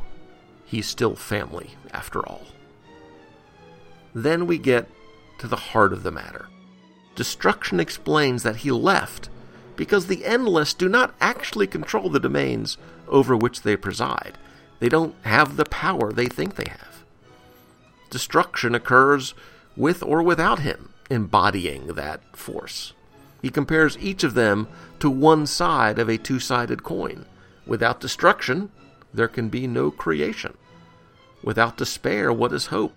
he's 0.64 0.86
still 0.86 1.16
family, 1.16 1.74
after 1.92 2.26
all. 2.26 2.46
Then 4.14 4.46
we 4.46 4.58
get 4.58 4.88
to 5.38 5.48
the 5.48 5.56
heart 5.56 5.92
of 5.92 6.02
the 6.02 6.10
matter. 6.10 6.48
Destruction 7.14 7.78
explains 7.78 8.42
that 8.42 8.56
he 8.56 8.70
left 8.70 9.28
because 9.76 10.06
the 10.06 10.24
endless 10.24 10.72
do 10.72 10.88
not 10.88 11.14
actually 11.20 11.66
control 11.66 12.08
the 12.08 12.20
domains 12.20 12.78
over 13.08 13.36
which 13.36 13.62
they 13.62 13.76
preside. 13.76 14.38
They 14.84 14.90
don't 14.90 15.14
have 15.22 15.56
the 15.56 15.64
power 15.64 16.12
they 16.12 16.26
think 16.26 16.56
they 16.56 16.68
have. 16.68 17.04
Destruction 18.10 18.74
occurs 18.74 19.32
with 19.78 20.02
or 20.02 20.22
without 20.22 20.58
him 20.58 20.90
embodying 21.08 21.86
that 21.94 22.20
force. 22.36 22.92
He 23.40 23.48
compares 23.48 23.96
each 23.96 24.24
of 24.24 24.34
them 24.34 24.68
to 24.98 25.08
one 25.08 25.46
side 25.46 25.98
of 25.98 26.10
a 26.10 26.18
two 26.18 26.38
sided 26.38 26.82
coin. 26.82 27.24
Without 27.66 27.98
destruction, 27.98 28.70
there 29.14 29.26
can 29.26 29.48
be 29.48 29.66
no 29.66 29.90
creation. 29.90 30.54
Without 31.42 31.78
despair, 31.78 32.30
what 32.30 32.52
is 32.52 32.66
hope? 32.66 32.92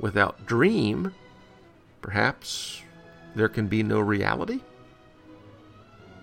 Without 0.00 0.46
dream, 0.46 1.12
perhaps 2.00 2.80
there 3.34 3.50
can 3.50 3.66
be 3.66 3.82
no 3.82 4.00
reality? 4.00 4.60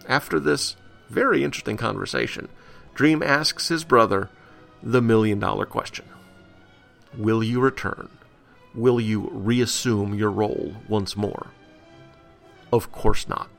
After 0.07 0.39
this 0.39 0.77
very 1.11 1.43
interesting 1.43 1.77
conversation, 1.77 2.49
Dream 2.95 3.21
asks 3.21 3.67
his 3.67 3.83
brother 3.83 4.29
the 4.83 5.01
million 5.01 5.39
dollar 5.39 5.65
question 5.65 6.05
Will 7.17 7.43
you 7.43 7.59
return? 7.59 8.09
Will 8.75 8.99
you 8.99 9.29
reassume 9.31 10.13
your 10.13 10.31
role 10.31 10.75
once 10.87 11.15
more? 11.15 11.47
Of 12.71 12.91
course 12.91 13.27
not. 13.27 13.49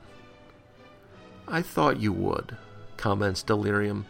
I 1.47 1.61
thought 1.61 1.99
you 1.99 2.11
would, 2.11 2.57
comments 2.97 3.43
Delirium. 3.43 4.07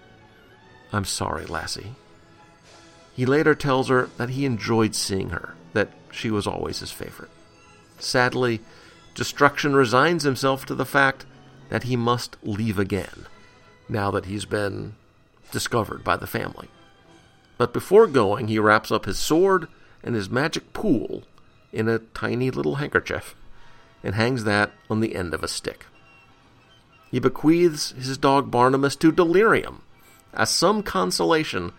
I'm 0.91 1.05
sorry, 1.05 1.45
lassie. 1.45 1.93
He 3.15 3.25
later 3.25 3.53
tells 3.55 3.89
her 3.89 4.09
that 4.17 4.29
he 4.29 4.45
enjoyed 4.45 4.95
seeing 4.95 5.29
her, 5.29 5.53
that 5.73 5.89
she 6.11 6.31
was 6.31 6.47
always 6.47 6.79
his 6.79 6.91
favorite. 6.91 7.29
Sadly, 7.99 8.61
Destruction 9.13 9.73
resigns 9.73 10.23
himself 10.23 10.65
to 10.65 10.75
the 10.75 10.85
fact 10.85 11.25
that 11.69 11.83
he 11.83 11.95
must 11.95 12.35
leave 12.43 12.77
again, 12.77 13.27
now 13.87 14.11
that 14.11 14.25
he's 14.25 14.43
been 14.43 14.95
discovered 15.51 16.03
by 16.03 16.17
the 16.17 16.27
family. 16.27 16.67
But 17.57 17.73
before 17.73 18.07
going, 18.07 18.47
he 18.47 18.59
wraps 18.59 18.91
up 18.91 19.05
his 19.05 19.17
sword 19.17 19.67
and 20.03 20.15
his 20.15 20.29
magic 20.29 20.73
pool 20.73 21.23
in 21.71 21.87
a 21.87 21.99
tiny 21.99 22.51
little 22.51 22.75
handkerchief 22.75 23.35
and 24.03 24.15
hangs 24.15 24.43
that 24.43 24.71
on 24.89 24.99
the 24.99 25.15
end 25.15 25.33
of 25.33 25.43
a 25.43 25.47
stick. 25.47 25.85
He 27.11 27.19
bequeaths 27.19 27.91
his 27.91 28.17
dog 28.17 28.51
Barnabas 28.51 28.95
to 28.97 29.11
Delirium 29.11 29.81
as 30.33 30.49
some 30.49 30.83
consolation 30.83 31.71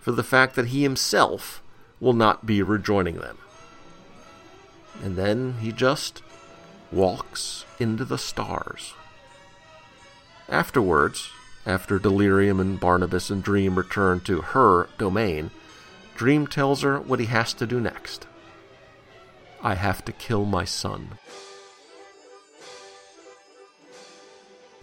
for 0.00 0.12
the 0.12 0.22
fact 0.22 0.54
that 0.54 0.66
he 0.66 0.82
himself 0.82 1.62
will 2.00 2.12
not 2.12 2.46
be 2.46 2.62
rejoining 2.62 3.16
them. 3.16 3.38
And 5.02 5.16
then 5.16 5.54
he 5.60 5.72
just 5.72 6.22
walks 6.92 7.64
into 7.80 8.04
the 8.04 8.18
stars. 8.18 8.94
Afterwards, 10.48 11.30
after 11.66 11.98
Delirium 11.98 12.60
and 12.60 12.78
Barnabas 12.78 13.30
and 13.30 13.42
Dream 13.42 13.76
return 13.76 14.20
to 14.20 14.40
her 14.40 14.88
domain, 14.98 15.50
Dream 16.14 16.46
tells 16.46 16.82
her 16.82 17.00
what 17.00 17.20
he 17.20 17.26
has 17.26 17.52
to 17.54 17.66
do 17.66 17.80
next. 17.80 18.26
I 19.62 19.74
have 19.74 20.04
to 20.04 20.12
kill 20.12 20.44
my 20.44 20.64
son. 20.64 21.18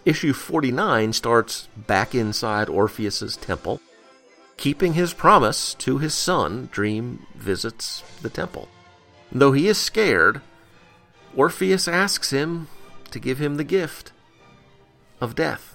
Issue 0.04 0.32
49 0.32 1.12
starts 1.12 1.68
back 1.76 2.14
inside 2.14 2.68
Orpheus's 2.68 3.36
temple 3.36 3.80
Keeping 4.62 4.92
his 4.92 5.12
promise 5.12 5.74
to 5.74 5.98
his 5.98 6.14
son, 6.14 6.68
Dream 6.70 7.26
visits 7.34 8.04
the 8.22 8.30
temple. 8.30 8.68
Though 9.32 9.50
he 9.50 9.66
is 9.66 9.76
scared, 9.76 10.40
Orpheus 11.34 11.88
asks 11.88 12.30
him 12.30 12.68
to 13.10 13.18
give 13.18 13.38
him 13.38 13.56
the 13.56 13.64
gift 13.64 14.12
of 15.20 15.34
death. 15.34 15.71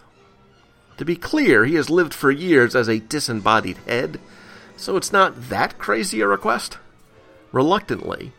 To 0.98 1.06
be 1.06 1.16
clear, 1.16 1.66
he 1.66 1.76
has 1.76 1.90
lived 1.90 2.14
for 2.14 2.32
years 2.32 2.76
as 2.76 2.88
a 2.88 3.00
disembodied 3.00 3.78
head, 3.86 4.20
so 4.76 4.98
it's 4.98 5.12
not 5.12 5.50
that 5.50 5.78
crazy 5.78 6.22
a 6.22 6.28
request. 6.28 6.78
Reluctantly, 7.52 8.34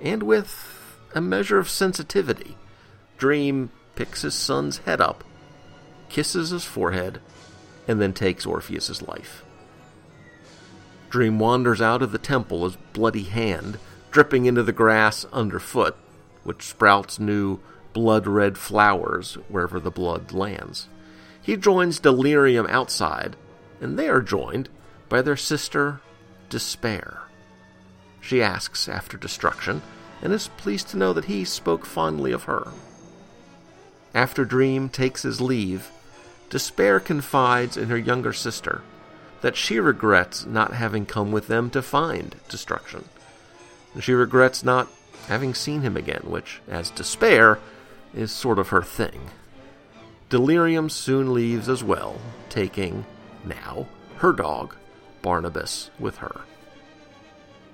and 0.00 0.22
with 0.22 1.00
a 1.14 1.20
measure 1.20 1.58
of 1.58 1.68
sensitivity, 1.68 2.56
Dream 3.16 3.70
picks 3.94 4.22
his 4.22 4.34
son's 4.34 4.78
head 4.78 5.00
up, 5.00 5.24
kisses 6.08 6.50
his 6.50 6.64
forehead, 6.64 7.20
and 7.88 8.00
then 8.00 8.12
takes 8.12 8.46
Orpheus's 8.46 9.02
life. 9.02 9.42
Dream 11.08 11.38
wanders 11.38 11.80
out 11.80 12.02
of 12.02 12.12
the 12.12 12.18
temple, 12.18 12.64
his 12.64 12.76
bloody 12.92 13.24
hand 13.24 13.78
dripping 14.10 14.44
into 14.44 14.62
the 14.62 14.72
grass 14.72 15.24
underfoot, 15.32 15.96
which 16.44 16.62
sprouts 16.62 17.18
new 17.18 17.58
blood 17.92 18.26
red 18.26 18.58
flowers 18.58 19.34
wherever 19.48 19.80
the 19.80 19.90
blood 19.90 20.32
lands. 20.32 20.86
He 21.42 21.56
joins 21.56 21.98
Delirium 21.98 22.66
outside, 22.68 23.36
and 23.80 23.98
they 23.98 24.08
are 24.08 24.22
joined 24.22 24.68
by 25.08 25.22
their 25.22 25.36
sister, 25.36 26.00
Despair. 26.48 27.22
She 28.20 28.42
asks 28.42 28.88
after 28.88 29.16
destruction, 29.16 29.82
and 30.22 30.32
is 30.32 30.48
pleased 30.56 30.88
to 30.88 30.96
know 30.96 31.12
that 31.12 31.24
he 31.24 31.44
spoke 31.44 31.84
fondly 31.84 32.30
of 32.30 32.44
her. 32.44 32.68
After 34.14 34.44
Dream 34.44 34.88
takes 34.88 35.22
his 35.22 35.40
leave, 35.40 35.90
Despair 36.48 37.00
confides 37.00 37.76
in 37.76 37.88
her 37.88 37.98
younger 37.98 38.32
sister 38.32 38.82
that 39.40 39.56
she 39.56 39.80
regrets 39.80 40.46
not 40.46 40.74
having 40.74 41.04
come 41.04 41.32
with 41.32 41.48
them 41.48 41.68
to 41.70 41.82
find 41.82 42.36
destruction. 42.48 43.04
And 43.94 44.04
she 44.04 44.12
regrets 44.12 44.62
not 44.62 44.88
having 45.26 45.54
seen 45.54 45.80
him 45.80 45.96
again, 45.96 46.22
which, 46.24 46.60
as 46.68 46.90
despair, 46.90 47.58
is 48.14 48.30
sort 48.30 48.58
of 48.58 48.68
her 48.68 48.82
thing. 48.82 49.30
Delirium 50.32 50.88
soon 50.88 51.34
leaves 51.34 51.68
as 51.68 51.84
well, 51.84 52.18
taking, 52.48 53.04
now, 53.44 53.86
her 54.16 54.32
dog, 54.32 54.74
Barnabas, 55.20 55.90
with 55.98 56.16
her. 56.16 56.40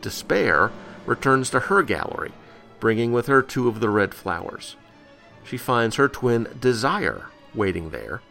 Despair 0.03 0.73
returns 1.07 1.51
to 1.51 1.61
her 1.61 1.85
gallery, 1.85 2.33
bringing 2.81 3.13
with 3.13 3.29
her 3.29 3.43
two 3.43 3.69
of 3.69 3.79
the 3.79 3.89
red 3.89 4.13
flowers. 4.13 4.75
She 5.45 5.57
finds 5.57 5.95
her 5.95 6.09
twin 6.09 6.49
Desire 6.61 7.27
waiting 7.55 7.91
there 7.91 8.23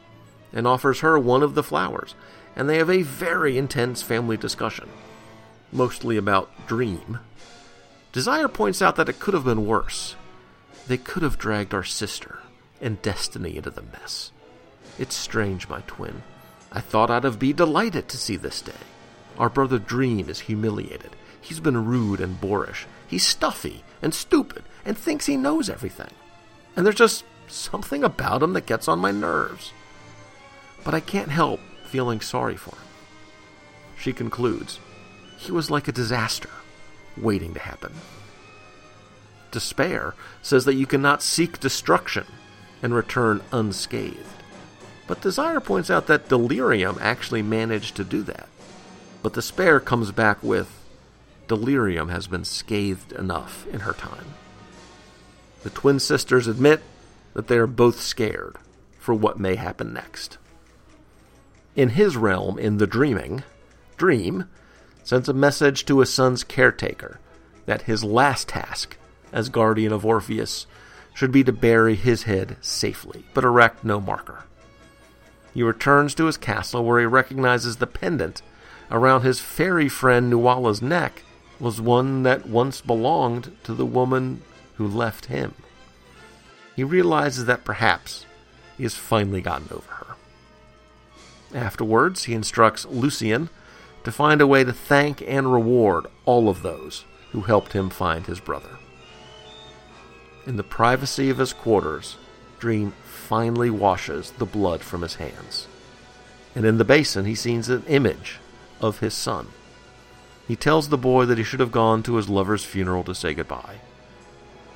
and 0.52 0.68
offers 0.68 1.00
her 1.00 1.18
one 1.18 1.42
of 1.42 1.56
the 1.56 1.63
flowers, 1.63 2.13
and 2.54 2.68
they 2.68 2.80
have 2.80 2.90
a 2.90 3.04
very 3.04 3.58
intense 3.58 4.02
family 4.02 4.36
discussion, 4.36 4.90
mostly 5.72 6.18
about 6.18 6.52
Dream. 6.68 7.20
Desire 8.12 8.50
points 8.50 8.82
out 8.82 8.98
that 8.98 9.08
it 9.08 9.22
could 9.22 9.34
have 9.34 9.46
been 9.46 9.66
worse. 9.66 10.18
They 10.86 10.98
could 10.98 11.24
have 11.24 11.38
dragged 11.38 11.74
our 11.74 11.86
sister 11.86 12.40
and 12.82 13.02
Destiny 13.02 13.58
into 13.58 13.70
the 13.70 13.82
mess. 13.82 14.32
It's 15.00 15.16
strange, 15.16 15.70
my 15.70 15.82
twin. 15.88 16.24
I 16.72 16.82
thought 16.82 17.10
I'd 17.10 17.24
have 17.24 17.40
be 17.40 17.54
delighted 17.54 18.10
to 18.10 18.18
see 18.18 18.36
this 18.36 18.62
day. 18.62 18.74
Our 19.38 19.50
brother 19.50 19.80
Dream 19.80 20.30
is 20.30 20.42
humiliated. 20.42 21.16
He's 21.40 21.60
been 21.60 21.86
rude 21.86 22.20
and 22.20 22.42
boorish. 22.42 22.88
He's 23.08 23.26
stuffy 23.26 23.84
and 24.02 24.13
stupid 24.13 24.63
and 24.86 24.98
thinks 24.98 25.26
he 25.26 25.38
knows 25.38 25.70
everything. 25.70 26.12
And 26.76 26.86
there's 26.86 26.96
just 26.96 27.24
something 27.48 28.04
about 28.04 28.44
him 28.44 28.54
that 28.54 28.66
gets 28.66 28.88
on 28.88 29.00
my 29.00 29.12
nerves. 29.12 29.72
But 30.84 30.94
I 30.94 31.00
can't 31.00 31.30
help 31.30 31.60
feeling 31.86 32.22
sorry 32.22 32.58
for 32.58 32.72
him. 32.72 32.84
She 33.98 34.13
concludes, 34.13 34.80
he 35.38 35.52
was 35.52 35.72
like 35.72 35.88
a 35.88 35.94
disaster 35.94 36.50
waiting 37.16 37.54
to 37.54 37.60
happen. 37.60 37.94
Despair 39.52 40.13
says 40.42 40.66
that 40.66 40.76
you 40.76 40.86
cannot 40.86 41.22
seek 41.22 41.60
destruction 41.60 42.26
and 42.82 42.94
return 42.94 43.42
unscathed. 43.52 44.44
But 45.08 45.22
Desire 45.22 45.60
points 45.60 45.90
out 45.90 46.08
that 46.08 46.30
Delirium 46.30 46.98
actually 47.02 47.42
managed 47.42 47.96
to 47.96 48.04
do 48.04 48.24
that. 48.24 48.50
But 49.24 49.34
Despair 49.34 49.80
comes 49.80 50.12
back 50.12 50.44
with 50.44 50.84
Delirium 51.48 52.10
has 52.10 52.28
been 52.28 52.44
scathed 52.44 53.13
enough 53.13 53.66
in 53.68 53.82
her 53.82 53.94
time. 53.94 54.34
The 55.63 55.70
twin 55.70 56.00
sisters 56.00 56.48
admit 56.48 56.82
that 57.34 57.48
they 57.48 57.58
are 57.58 57.68
both 57.68 58.00
scared 58.00 58.58
for 59.00 59.13
what 59.13 59.40
may 59.40 59.56
happen 59.56 59.94
next. 59.94 60.38
In 61.76 61.90
his 61.90 62.18
realm, 62.18 62.60
in 62.60 62.78
the 62.78 62.88
dreaming, 62.88 63.44
Dream 63.96 64.50
sends 65.04 65.30
a 65.30 65.34
message 65.34 65.86
to 65.86 66.00
his 66.00 66.13
son's 66.13 66.44
caretaker 66.44 67.20
that 67.66 67.84
his 67.84 68.04
last 68.04 68.50
task 68.50 68.98
as 69.32 69.50
guardian 69.50 69.94
of 69.94 70.06
Orpheus 70.06 70.68
should 71.17 71.32
be 71.32 71.43
to 71.43 71.51
bury 71.51 71.95
his 71.95 72.23
head 72.23 72.56
safely, 72.62 73.25
but 73.34 73.43
erect 73.43 73.84
no 73.84 73.99
marker. 73.99 74.43
He 75.51 75.63
returns 75.63 76.13
to 76.13 76.25
his 76.25 76.38
castle 76.38 76.86
where 76.86 76.99
he 76.99 77.08
recognizes 77.08 77.77
the 77.77 77.88
pendant 77.88 78.43
around 78.91 79.23
his 79.23 79.39
fairy 79.39 79.89
friend 79.89 80.30
Nuala's 80.30 80.80
neck 80.80 81.23
was 81.60 81.82
one 81.82 82.21
that 82.21 82.45
once 82.47 82.82
belonged 82.82 83.58
to 83.63 83.73
the 83.73 83.84
woman 83.84 84.43
who 84.75 84.88
left 84.88 85.25
him. 85.25 85.56
He 86.75 86.84
realizes 86.84 87.45
that 87.45 87.65
perhaps 87.65 88.27
he 88.77 88.84
has 88.84 88.93
finally 88.93 89.41
gotten 89.41 89.69
over 89.71 89.91
her. 89.91 90.15
Afterwards, 91.58 92.25
he 92.25 92.36
instructs 92.36 92.86
Lucien 92.86 93.49
to 94.03 94.12
find 94.12 94.39
a 94.39 94.45
way 94.45 94.63
to 94.63 94.71
thank 94.71 95.23
and 95.23 95.51
reward 95.51 96.06
all 96.25 96.47
of 96.47 96.62
those 96.62 97.06
who 97.32 97.41
helped 97.41 97.73
him 97.73 97.89
find 97.89 98.27
his 98.27 98.39
brother. 98.39 98.77
In 100.48 100.56
the 100.56 100.64
privacy 100.64 101.30
of 101.30 101.40
his 101.40 101.52
quarters, 101.52 102.16
Dream 102.58 102.94
finally 103.04 103.70
washes 103.70 104.32
the 104.32 104.46
blood 104.46 104.80
from 104.80 105.02
his 105.02 105.16
hands. 105.16 105.68
And 106.56 106.66
in 106.66 106.78
the 106.78 106.86
basin, 106.86 107.26
he 107.26 107.36
sees 107.36 107.68
an 107.68 107.84
image 107.86 108.40
of 108.80 109.00
his 109.00 109.14
son. 109.14 109.50
He 110.48 110.56
tells 110.56 110.88
the 110.88 110.98
boy 110.98 111.26
that 111.26 111.38
he 111.38 111.44
should 111.44 111.60
have 111.60 111.74
gone 111.74 112.02
to 112.04 112.16
his 112.16 112.30
lover's 112.30 112.64
funeral 112.64 113.04
to 113.04 113.14
say 113.14 113.34
goodbye. 113.34 113.82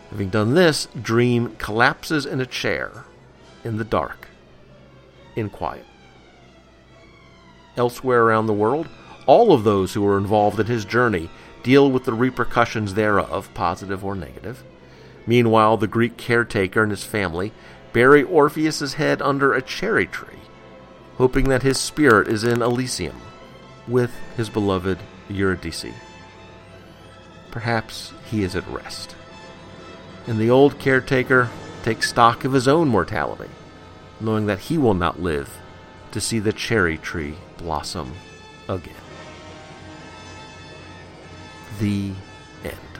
Having 0.10 0.30
done 0.32 0.56
this, 0.56 0.90
Dream 1.02 1.56
collapses 1.56 2.26
in 2.26 2.42
a 2.42 2.46
chair 2.46 3.06
in 3.64 3.78
the 3.78 3.86
dark, 3.86 4.28
in 5.38 5.50
quiet. 5.50 5.86
Elsewhere 7.78 8.24
around 8.24 8.48
the 8.48 8.54
world, 8.54 8.90
all 9.26 9.54
of 9.54 9.64
those 9.64 9.94
who 9.94 10.02
were 10.02 10.18
involved 10.18 10.60
in 10.60 10.66
his 10.66 10.84
journey 10.84 11.30
deal 11.64 11.90
with 11.90 12.04
the 12.04 12.14
repercussions 12.14 12.96
thereof, 12.96 13.50
positive 13.54 14.04
or 14.04 14.16
negative. 14.16 14.66
Meanwhile, 15.26 15.78
the 15.78 15.88
Greek 15.88 16.18
caretaker 16.18 16.82
and 16.82 16.92
his 16.92 17.04
family 17.04 17.54
bury 17.94 18.24
Orpheus's 18.24 18.96
head 18.96 19.22
under 19.22 19.54
a 19.54 19.62
cherry 19.62 20.08
tree, 20.08 20.40
hoping 21.18 21.50
that 21.50 21.64
his 21.64 21.80
spirit 21.80 22.28
is 22.28 22.44
in 22.44 22.62
Elysium 22.62 23.22
with 23.88 24.12
his 24.38 24.50
beloved 24.50 25.00
Eurydice. 25.30 25.94
Perhaps 27.52 28.14
he 28.30 28.44
is 28.44 28.56
at 28.56 28.68
rest. 28.68 29.16
And 30.28 30.40
the 30.40 30.50
old 30.50 30.80
caretaker 30.80 31.50
takes 31.84 32.10
stock 32.10 32.46
of 32.46 32.54
his 32.54 32.68
own 32.68 32.88
mortality, 32.88 33.50
knowing 34.20 34.46
that 34.46 34.60
he 34.60 34.78
will 34.78 34.94
not 34.94 35.22
live 35.22 35.58
to 36.12 36.22
see 36.22 36.40
the 36.40 36.54
cherry 36.54 36.98
tree 36.98 37.36
blossom 37.58 38.14
again. 38.68 38.94
The 41.80 42.12
end. 42.64 42.90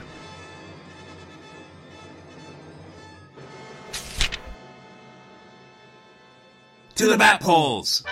To 6.96 7.06
the 7.06 7.16
Bat 7.16 7.40
Poles! 7.40 8.04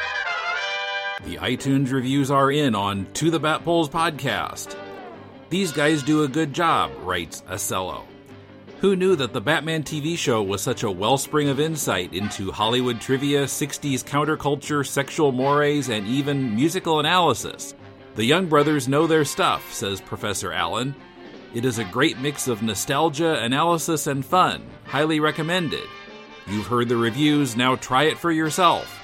The 1.25 1.37
iTunes 1.37 1.93
reviews 1.93 2.31
are 2.31 2.51
in 2.51 2.75
on 2.75 3.07
To 3.13 3.31
the 3.31 3.39
Bat 3.39 3.63
Poles 3.63 3.91
podcast. 3.91 4.75
These 5.51 5.71
guys 5.71 6.03
do 6.03 6.23
a 6.23 6.29
good 6.29 6.55
job, 6.55 6.91
writes 7.03 7.43
Acello. 7.43 8.05
Who 8.81 8.97
knew 8.97 9.17
that 9.17 9.35
the 9.35 9.41
Batman 9.41 9.83
TV 9.83 10.17
show 10.17 10.43
was 10.43 10.63
such 10.63 10.83
a 10.83 10.91
wellspring 10.91 11.51
of 11.51 11.61
insight 11.61 12.15
into 12.15 12.51
Hollywood 12.51 13.03
trivia, 13.03 13.45
60s 13.45 14.03
counterculture, 14.03 14.87
sexual 14.87 15.31
mores, 15.31 15.91
and 15.91 16.07
even 16.07 16.55
musical 16.55 17.01
analysis? 17.01 17.75
The 18.15 18.25
Young 18.25 18.47
Brothers 18.47 18.89
know 18.89 19.07
their 19.07 19.27
stuff, 19.27 19.75
says 19.75 20.01
Professor 20.01 20.53
Allen. 20.53 20.95
It 21.53 21.67
is 21.67 21.79
a 21.79 21.85
great 21.85 22.19
mix 22.19 22.49
of 22.49 22.63
nostalgia, 22.63 23.43
analysis, 23.43 24.07
and 24.07 24.25
fun. 24.25 24.63
Highly 24.85 25.21
recommended. 25.21 25.87
You've 26.51 26.67
heard 26.67 26.89
the 26.89 26.97
reviews, 26.97 27.57
now 27.57 27.77
try 27.77 28.05
it 28.05 28.17
for 28.19 28.33
yourself. 28.33 28.97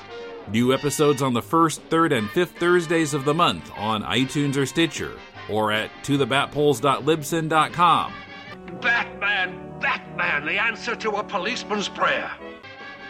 New 0.50 0.72
episodes 0.74 1.22
on 1.22 1.32
the 1.32 1.42
first, 1.42 1.80
third, 1.82 2.12
and 2.12 2.28
fifth 2.30 2.58
Thursdays 2.58 3.14
of 3.14 3.24
the 3.24 3.34
month 3.34 3.70
on 3.76 4.02
iTunes 4.02 4.56
or 4.56 4.66
Stitcher, 4.66 5.12
or 5.48 5.70
at 5.70 5.92
tothebatpoles.libsyn.com. 6.02 8.12
Batman, 8.80 9.78
Batman, 9.80 10.44
the 10.44 10.58
answer 10.58 10.96
to 10.96 11.10
a 11.12 11.22
policeman's 11.22 11.88
prayer. 11.88 12.32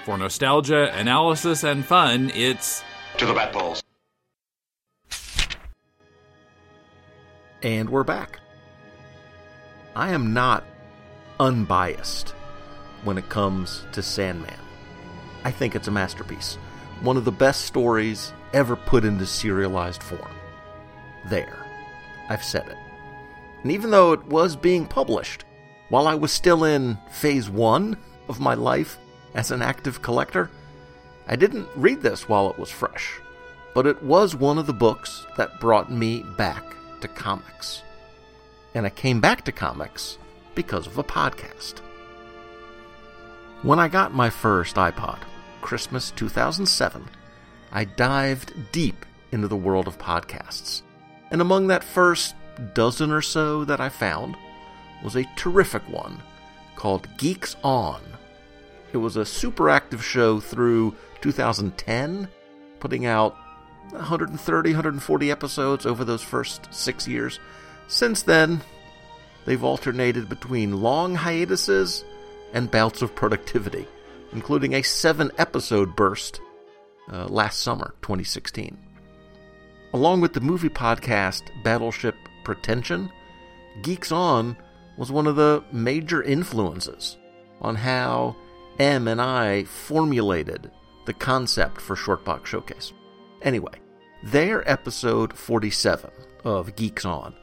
For 0.05 0.19
nostalgia, 0.19 0.95
analysis, 0.95 1.65
and 1.65 1.83
fun, 1.83 2.31
it's 2.35 2.85
To 3.17 3.25
the 3.25 3.33
Bat 3.33 3.55
Poles. 3.55 3.83
And 7.63 7.89
we're 7.89 8.05
back. 8.05 8.41
I 9.95 10.11
am 10.11 10.35
not 10.35 10.63
unbiased 11.41 12.36
when 13.07 13.17
it 13.17 13.31
comes 13.31 13.87
to 13.93 14.03
Sandman. 14.03 14.61
I 15.45 15.51
think 15.51 15.75
it's 15.75 15.89
a 15.89 15.93
masterpiece 15.93 16.59
one 17.01 17.17
of 17.17 17.25
the 17.25 17.33
best 17.33 17.63
stories 17.63 18.33
ever 18.53 18.75
put 18.75 19.05
into 19.05 19.27
serialized 19.27 20.03
form. 20.03 20.35
There. 21.29 21.59
I've 22.29 22.45
said 22.45 22.67
it. 22.69 22.77
And 23.63 23.73
even 23.73 23.91
though 23.91 24.13
it 24.13 24.25
was 24.27 24.57
being 24.57 24.87
published 24.87 25.45
while 25.89 26.09
I 26.09 26.15
was 26.15 26.33
still 26.33 26.65
in 26.65 26.99
phase 27.11 27.51
one 27.51 27.97
of 28.29 28.41
my 28.41 28.55
life 28.55 28.99
as 29.35 29.51
an 29.51 29.63
active 29.63 30.03
collector, 30.03 30.51
I 31.29 31.37
didn't 31.37 31.69
read 31.77 32.03
this 32.03 32.29
while 32.29 32.51
it 32.51 32.59
was 32.59 32.71
fresh. 32.71 33.21
But 33.75 33.87
it 33.87 34.03
was 34.03 34.35
one 34.35 34.59
of 34.59 34.67
the 34.67 34.73
books 34.73 35.27
that 35.37 35.61
brought 35.61 35.93
me 35.93 36.25
back 36.39 36.65
to 37.03 37.09
comics. 37.09 37.83
And 38.75 38.87
I 38.87 38.91
came 38.91 39.21
back 39.21 39.45
to 39.45 39.53
comics 39.53 40.19
because 40.55 40.87
of 40.87 40.97
a 40.97 41.05
podcast. 41.05 41.83
When 43.67 43.81
I 43.81 43.89
got 43.89 44.15
my 44.15 44.31
first 44.31 44.77
iPod, 44.77 45.19
Christmas 45.61 46.13
2007, 46.13 47.05
I 47.73 47.85
dived 47.85 48.53
deep 48.71 49.05
into 49.33 49.49
the 49.49 49.57
world 49.57 49.89
of 49.89 49.99
podcasts. 49.99 50.83
And 51.33 51.41
among 51.41 51.67
that 51.67 51.83
first 51.83 52.37
dozen 52.75 53.11
or 53.11 53.23
so 53.23 53.65
that 53.65 53.81
I 53.81 53.89
found 53.89 54.37
was 55.03 55.17
a 55.17 55.29
terrific 55.35 55.83
one 55.89 56.23
called 56.77 57.09
Geeks 57.17 57.57
On. 57.65 58.01
It 58.93 58.99
was 58.99 59.17
a 59.17 59.27
super 59.27 59.69
active 59.69 60.05
show 60.05 60.39
through 60.39 60.95
2010, 61.23 62.29
putting 62.79 63.05
out 63.05 63.35
130, 63.91 64.71
140 64.71 65.31
episodes 65.33 65.87
over 65.87 66.05
those 66.05 66.23
first 66.23 66.73
six 66.73 67.09
years. 67.09 67.41
Since 67.89 68.23
then, 68.23 68.61
they've 69.45 69.65
alternated 69.65 70.29
between 70.29 70.83
long 70.83 71.17
hiatuses 71.17 72.05
and 72.57 72.71
bouts 72.73 73.03
of 73.03 73.15
productivity 73.15 73.87
including 74.33 74.75
a 74.75 74.83
seven 74.83 75.31
episode 75.39 75.97
burst 75.97 76.41
uh, 77.11 77.27
last 77.27 77.61
summer, 77.61 77.95
2016. 78.03 78.77
Along 79.93 80.21
with 80.21 80.33
the 80.33 80.41
movie 80.41 80.69
podcast 80.69 81.43
Battleship 81.63 82.17
Pretension, 82.45 83.11
Geeks 83.83 84.13
On 84.13 84.57
was 84.99 85.13
one 85.13 85.27
of 85.27 85.37
the 85.37 85.63
major 85.73 86.23
influences 86.23 87.17
on 87.61 87.75
how 87.75 88.37
M 88.79 89.09
and 89.09 89.21
I 89.21 89.65
formulated 89.65 90.71
the 91.07 91.15
concept 91.15 91.81
for 91.81 91.97
Shortbox 91.97 92.47
Showcase. 92.47 92.93
Anyway, 93.43 93.81
their 94.23 94.69
episode 94.71 95.33
47 95.33 96.11
of 96.45 96.75
Geeks 96.77 97.05
On 97.05 97.35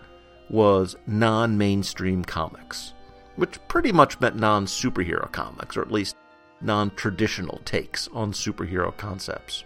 was 0.50 0.96
non 1.08 1.58
mainstream 1.58 2.24
comics, 2.24 2.94
which 3.36 3.60
pretty 3.68 3.92
much 3.92 4.20
meant 4.20 4.36
non 4.36 4.66
superhero 4.66 5.32
comics, 5.32 5.78
or 5.78 5.82
at 5.82 5.92
least 5.92 6.16
non 6.62 6.92
traditional 6.92 7.62
takes 7.66 8.08
on 8.10 8.32
superhero 8.32 8.96
concepts. 8.96 9.64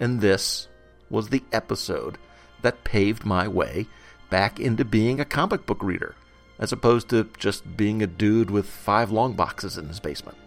And 0.00 0.20
this 0.20 0.68
was 1.10 1.28
the 1.28 1.42
episode 1.52 2.18
that 2.62 2.84
paved 2.84 3.24
my 3.24 3.46
way 3.46 3.86
back 4.30 4.58
into 4.58 4.84
being 4.84 5.20
a 5.20 5.24
comic 5.24 5.66
book 5.66 5.82
reader, 5.82 6.14
as 6.58 6.72
opposed 6.72 7.08
to 7.10 7.28
just 7.38 7.76
being 7.76 8.02
a 8.02 8.06
dude 8.06 8.50
with 8.50 8.66
five 8.66 9.10
long 9.10 9.34
boxes 9.34 9.78
in 9.78 9.86
his 9.88 10.00
basement. 10.00 10.38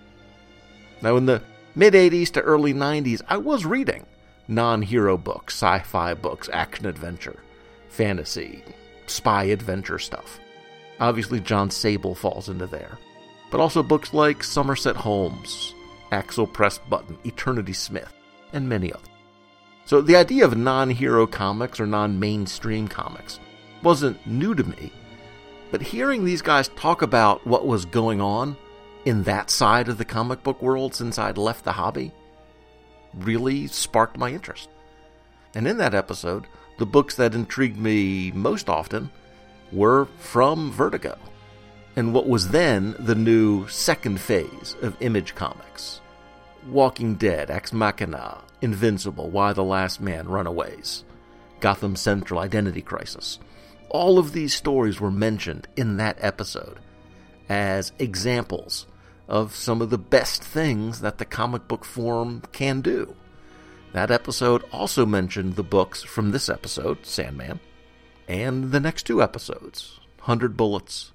Now, 1.01 1.15
in 1.17 1.25
the 1.25 1.43
mid 1.75 1.93
80s 1.93 2.31
to 2.31 2.41
early 2.41 2.73
90s, 2.73 3.21
I 3.27 3.37
was 3.37 3.65
reading 3.65 4.05
non 4.47 4.81
hero 4.81 5.17
books, 5.17 5.53
sci 5.53 5.79
fi 5.79 6.13
books, 6.13 6.49
action 6.51 6.85
adventure, 6.85 7.37
fantasy, 7.89 8.63
spy 9.05 9.45
adventure 9.45 9.99
stuff. 9.99 10.39
Obviously, 10.99 11.39
Jon 11.39 11.69
Sable 11.69 12.15
falls 12.15 12.49
into 12.49 12.67
there 12.67 12.97
but 13.49 13.59
also 13.59 13.83
books 13.83 14.13
like 14.13 14.43
Somerset 14.43 14.95
Holmes, 14.95 15.73
Axel 16.11 16.47
Pressbutton, 16.47 17.17
Eternity 17.25 17.73
Smith, 17.73 18.13
and 18.53 18.67
many 18.67 18.91
others. 18.91 19.07
So 19.85 20.01
the 20.01 20.17
idea 20.17 20.43
of 20.43 20.57
non 20.57 20.89
hero 20.89 21.25
comics 21.25 21.79
or 21.79 21.87
non 21.87 22.19
mainstream 22.19 22.87
comics 22.87 23.39
wasn't 23.83 24.25
new 24.27 24.53
to 24.55 24.63
me, 24.63 24.91
but 25.71 25.81
hearing 25.81 26.25
these 26.25 26.41
guys 26.41 26.67
talk 26.69 27.01
about 27.01 27.45
what 27.47 27.65
was 27.65 27.85
going 27.85 28.19
on 28.19 28.57
in 29.05 29.23
that 29.23 29.49
side 29.49 29.87
of 29.87 29.97
the 29.97 30.05
comic 30.05 30.43
book 30.43 30.61
world 30.61 30.93
since 30.93 31.17
I'd 31.17 31.37
left 31.37 31.63
the 31.63 31.71
hobby 31.71 32.11
really 33.13 33.67
sparked 33.67 34.17
my 34.17 34.31
interest. 34.31 34.69
And 35.55 35.65
in 35.65 35.77
that 35.77 35.95
episode, 35.95 36.45
the 36.77 36.85
books 36.85 37.15
that 37.15 37.33
intrigued 37.33 37.77
me 37.77 38.31
most 38.31 38.67
often 38.69 39.09
were 39.71 40.07
from 40.17 40.71
Vertigo 40.71 41.17
and 41.95 42.13
what 42.13 42.27
was 42.27 42.49
then 42.49 42.95
the 42.99 43.15
new 43.15 43.67
second 43.67 44.21
phase 44.21 44.75
of 44.81 44.95
Image 45.01 45.33
Comics. 45.33 45.99
Walking 46.69 47.15
Dead, 47.15 47.49
Ex 47.49 47.73
Machina, 47.73 48.43
Invincible, 48.61 49.29
Y 49.29 49.53
the 49.53 49.63
Last 49.63 49.99
Man, 49.99 50.27
Runaways, 50.27 51.03
Gotham 51.59 51.95
Central, 51.95 52.39
Identity 52.39 52.81
Crisis. 52.81 53.39
All 53.89 54.19
of 54.19 54.33
these 54.33 54.53
stories 54.53 54.99
were 54.99 55.11
mentioned 55.11 55.67
in 55.75 55.97
that 55.97 56.17
episode 56.19 56.79
as 57.49 57.93
examples 57.97 58.85
of 59.27 59.55
some 59.55 59.81
of 59.81 59.89
the 59.89 59.97
best 59.97 60.43
things 60.43 61.01
that 61.01 61.17
the 61.17 61.25
comic 61.25 61.67
book 61.67 61.83
form 61.83 62.43
can 62.51 62.81
do. 62.81 63.15
That 63.93 64.11
episode 64.11 64.63
also 64.71 65.05
mentioned 65.05 65.55
the 65.55 65.63
books 65.63 66.03
from 66.03 66.31
this 66.31 66.49
episode, 66.49 67.05
Sandman, 67.05 67.59
and 68.27 68.71
the 68.71 68.79
next 68.79 69.03
two 69.03 69.21
episodes, 69.21 69.99
100 70.19 70.57
Bullets 70.57 71.11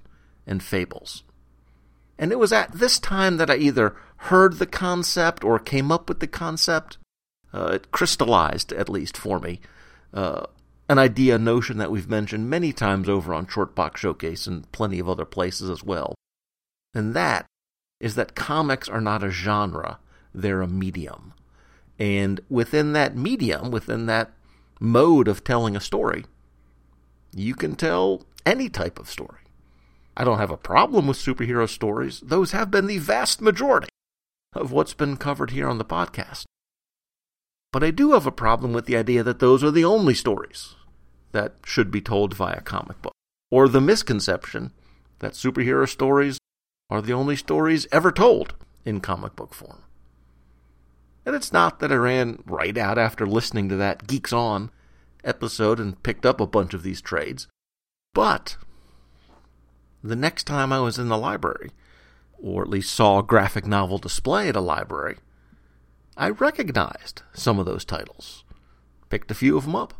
and 0.47 0.63
fables. 0.63 1.23
And 2.17 2.31
it 2.31 2.39
was 2.39 2.53
at 2.53 2.71
this 2.71 2.99
time 2.99 3.37
that 3.37 3.49
I 3.49 3.55
either 3.55 3.95
heard 4.17 4.57
the 4.57 4.65
concept 4.65 5.43
or 5.43 5.59
came 5.59 5.91
up 5.91 6.09
with 6.09 6.19
the 6.19 6.27
concept, 6.27 6.97
uh, 7.53 7.71
it 7.73 7.91
crystallized, 7.91 8.71
at 8.73 8.89
least 8.89 9.17
for 9.17 9.39
me, 9.39 9.59
uh, 10.13 10.45
an 10.89 10.99
idea, 10.99 11.37
notion 11.37 11.77
that 11.77 11.91
we've 11.91 12.09
mentioned 12.09 12.49
many 12.49 12.73
times 12.73 13.07
over 13.07 13.33
on 13.33 13.45
Shortbox 13.45 13.97
Showcase 13.97 14.47
and 14.47 14.69
plenty 14.71 14.99
of 14.99 15.09
other 15.09 15.25
places 15.25 15.69
as 15.69 15.83
well. 15.83 16.15
And 16.93 17.13
that 17.13 17.45
is 17.99 18.15
that 18.15 18.35
comics 18.35 18.89
are 18.89 19.01
not 19.01 19.23
a 19.23 19.29
genre, 19.29 19.99
they're 20.33 20.61
a 20.61 20.67
medium. 20.67 21.33
And 21.97 22.41
within 22.49 22.93
that 22.93 23.15
medium, 23.15 23.71
within 23.71 24.07
that 24.07 24.31
mode 24.79 25.27
of 25.27 25.43
telling 25.43 25.75
a 25.75 25.81
story, 25.81 26.25
you 27.33 27.55
can 27.55 27.75
tell 27.75 28.23
any 28.45 28.69
type 28.69 28.99
of 28.99 29.09
story. 29.09 29.39
I 30.15 30.23
don't 30.23 30.37
have 30.37 30.51
a 30.51 30.57
problem 30.57 31.07
with 31.07 31.17
superhero 31.17 31.67
stories. 31.67 32.19
Those 32.21 32.51
have 32.51 32.69
been 32.69 32.87
the 32.87 32.99
vast 32.99 33.41
majority 33.41 33.89
of 34.53 34.71
what's 34.71 34.93
been 34.93 35.17
covered 35.17 35.51
here 35.51 35.67
on 35.67 35.79
the 35.79 35.85
podcast. 35.85 36.43
But 37.71 37.83
I 37.83 37.89
do 37.89 38.11
have 38.11 38.27
a 38.27 38.31
problem 38.31 38.73
with 38.73 38.85
the 38.85 38.95
idea 38.95 39.23
that 39.23 39.39
those 39.39 39.63
are 39.63 39.71
the 39.71 39.85
only 39.85 40.13
stories 40.13 40.75
that 41.31 41.55
should 41.65 41.89
be 41.89 42.01
told 42.01 42.35
via 42.35 42.61
comic 42.61 43.01
book, 43.01 43.13
or 43.49 43.67
the 43.67 43.81
misconception 43.81 44.71
that 45.19 45.33
superhero 45.33 45.89
stories 45.89 46.37
are 46.91 47.01
the 47.01 47.13
only 47.13 47.35
stories 47.35 47.87
ever 47.91 48.11
told 48.11 48.53
in 48.85 48.99
comic 48.99 49.35
book 49.35 49.55
form. 49.55 49.81
And 51.25 51.35
it's 51.35 51.51
not 51.51 51.79
that 51.79 51.91
I 51.91 51.95
ran 51.95 52.43
right 52.45 52.77
out 52.77 52.99
after 52.99 53.25
listening 53.25 53.69
to 53.69 53.75
that 53.77 54.05
Geeks 54.05 54.33
On 54.33 54.69
episode 55.23 55.79
and 55.79 56.01
picked 56.03 56.25
up 56.25 56.39
a 56.39 56.47
bunch 56.47 56.73
of 56.73 56.83
these 56.83 57.01
trades, 57.01 57.47
but 58.13 58.57
the 60.03 60.15
next 60.15 60.43
time 60.43 60.73
I 60.73 60.79
was 60.79 60.99
in 60.99 61.07
the 61.07 61.17
library, 61.17 61.71
or 62.37 62.61
at 62.61 62.69
least 62.69 62.93
saw 62.93 63.19
a 63.19 63.23
graphic 63.23 63.65
novel 63.65 63.97
display 63.97 64.49
at 64.49 64.55
a 64.55 64.61
library, 64.61 65.17
I 66.17 66.29
recognized 66.29 67.23
some 67.33 67.57
of 67.57 67.65
those 67.65 67.85
titles. 67.85 68.43
Picked 69.09 69.31
a 69.31 69.35
few 69.35 69.57
of 69.57 69.63
them 69.63 69.75
up. 69.75 69.93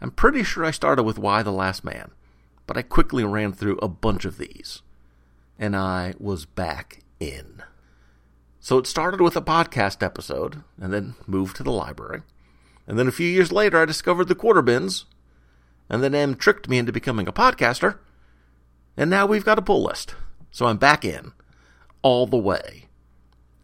I'm 0.00 0.10
pretty 0.10 0.42
sure 0.42 0.64
I 0.64 0.72
started 0.72 1.04
with 1.04 1.18
Y 1.18 1.42
the 1.42 1.52
Last 1.52 1.84
Man, 1.84 2.10
but 2.66 2.76
I 2.76 2.82
quickly 2.82 3.24
ran 3.24 3.52
through 3.52 3.78
a 3.78 3.88
bunch 3.88 4.24
of 4.24 4.38
these. 4.38 4.82
And 5.58 5.76
I 5.76 6.14
was 6.18 6.44
back 6.44 7.04
in. 7.20 7.62
So 8.58 8.78
it 8.78 8.86
started 8.86 9.20
with 9.20 9.36
a 9.36 9.42
podcast 9.42 10.02
episode, 10.02 10.64
and 10.80 10.92
then 10.92 11.14
moved 11.26 11.56
to 11.56 11.62
the 11.62 11.72
library. 11.72 12.22
And 12.86 12.98
then 12.98 13.08
a 13.08 13.12
few 13.12 13.26
years 13.26 13.52
later, 13.52 13.80
I 13.80 13.84
discovered 13.84 14.28
the 14.28 14.34
quarter 14.34 14.62
bins, 14.62 15.06
and 15.88 16.02
then 16.02 16.14
M 16.14 16.34
tricked 16.34 16.68
me 16.68 16.78
into 16.78 16.92
becoming 16.92 17.28
a 17.28 17.32
podcaster, 17.32 17.98
and 18.96 19.08
now 19.08 19.26
we've 19.26 19.44
got 19.44 19.58
a 19.58 19.62
pull 19.62 19.82
list. 19.82 20.14
So 20.50 20.66
I'm 20.66 20.76
back 20.76 21.04
in, 21.04 21.32
all 22.02 22.26
the 22.26 22.36
way. 22.36 22.88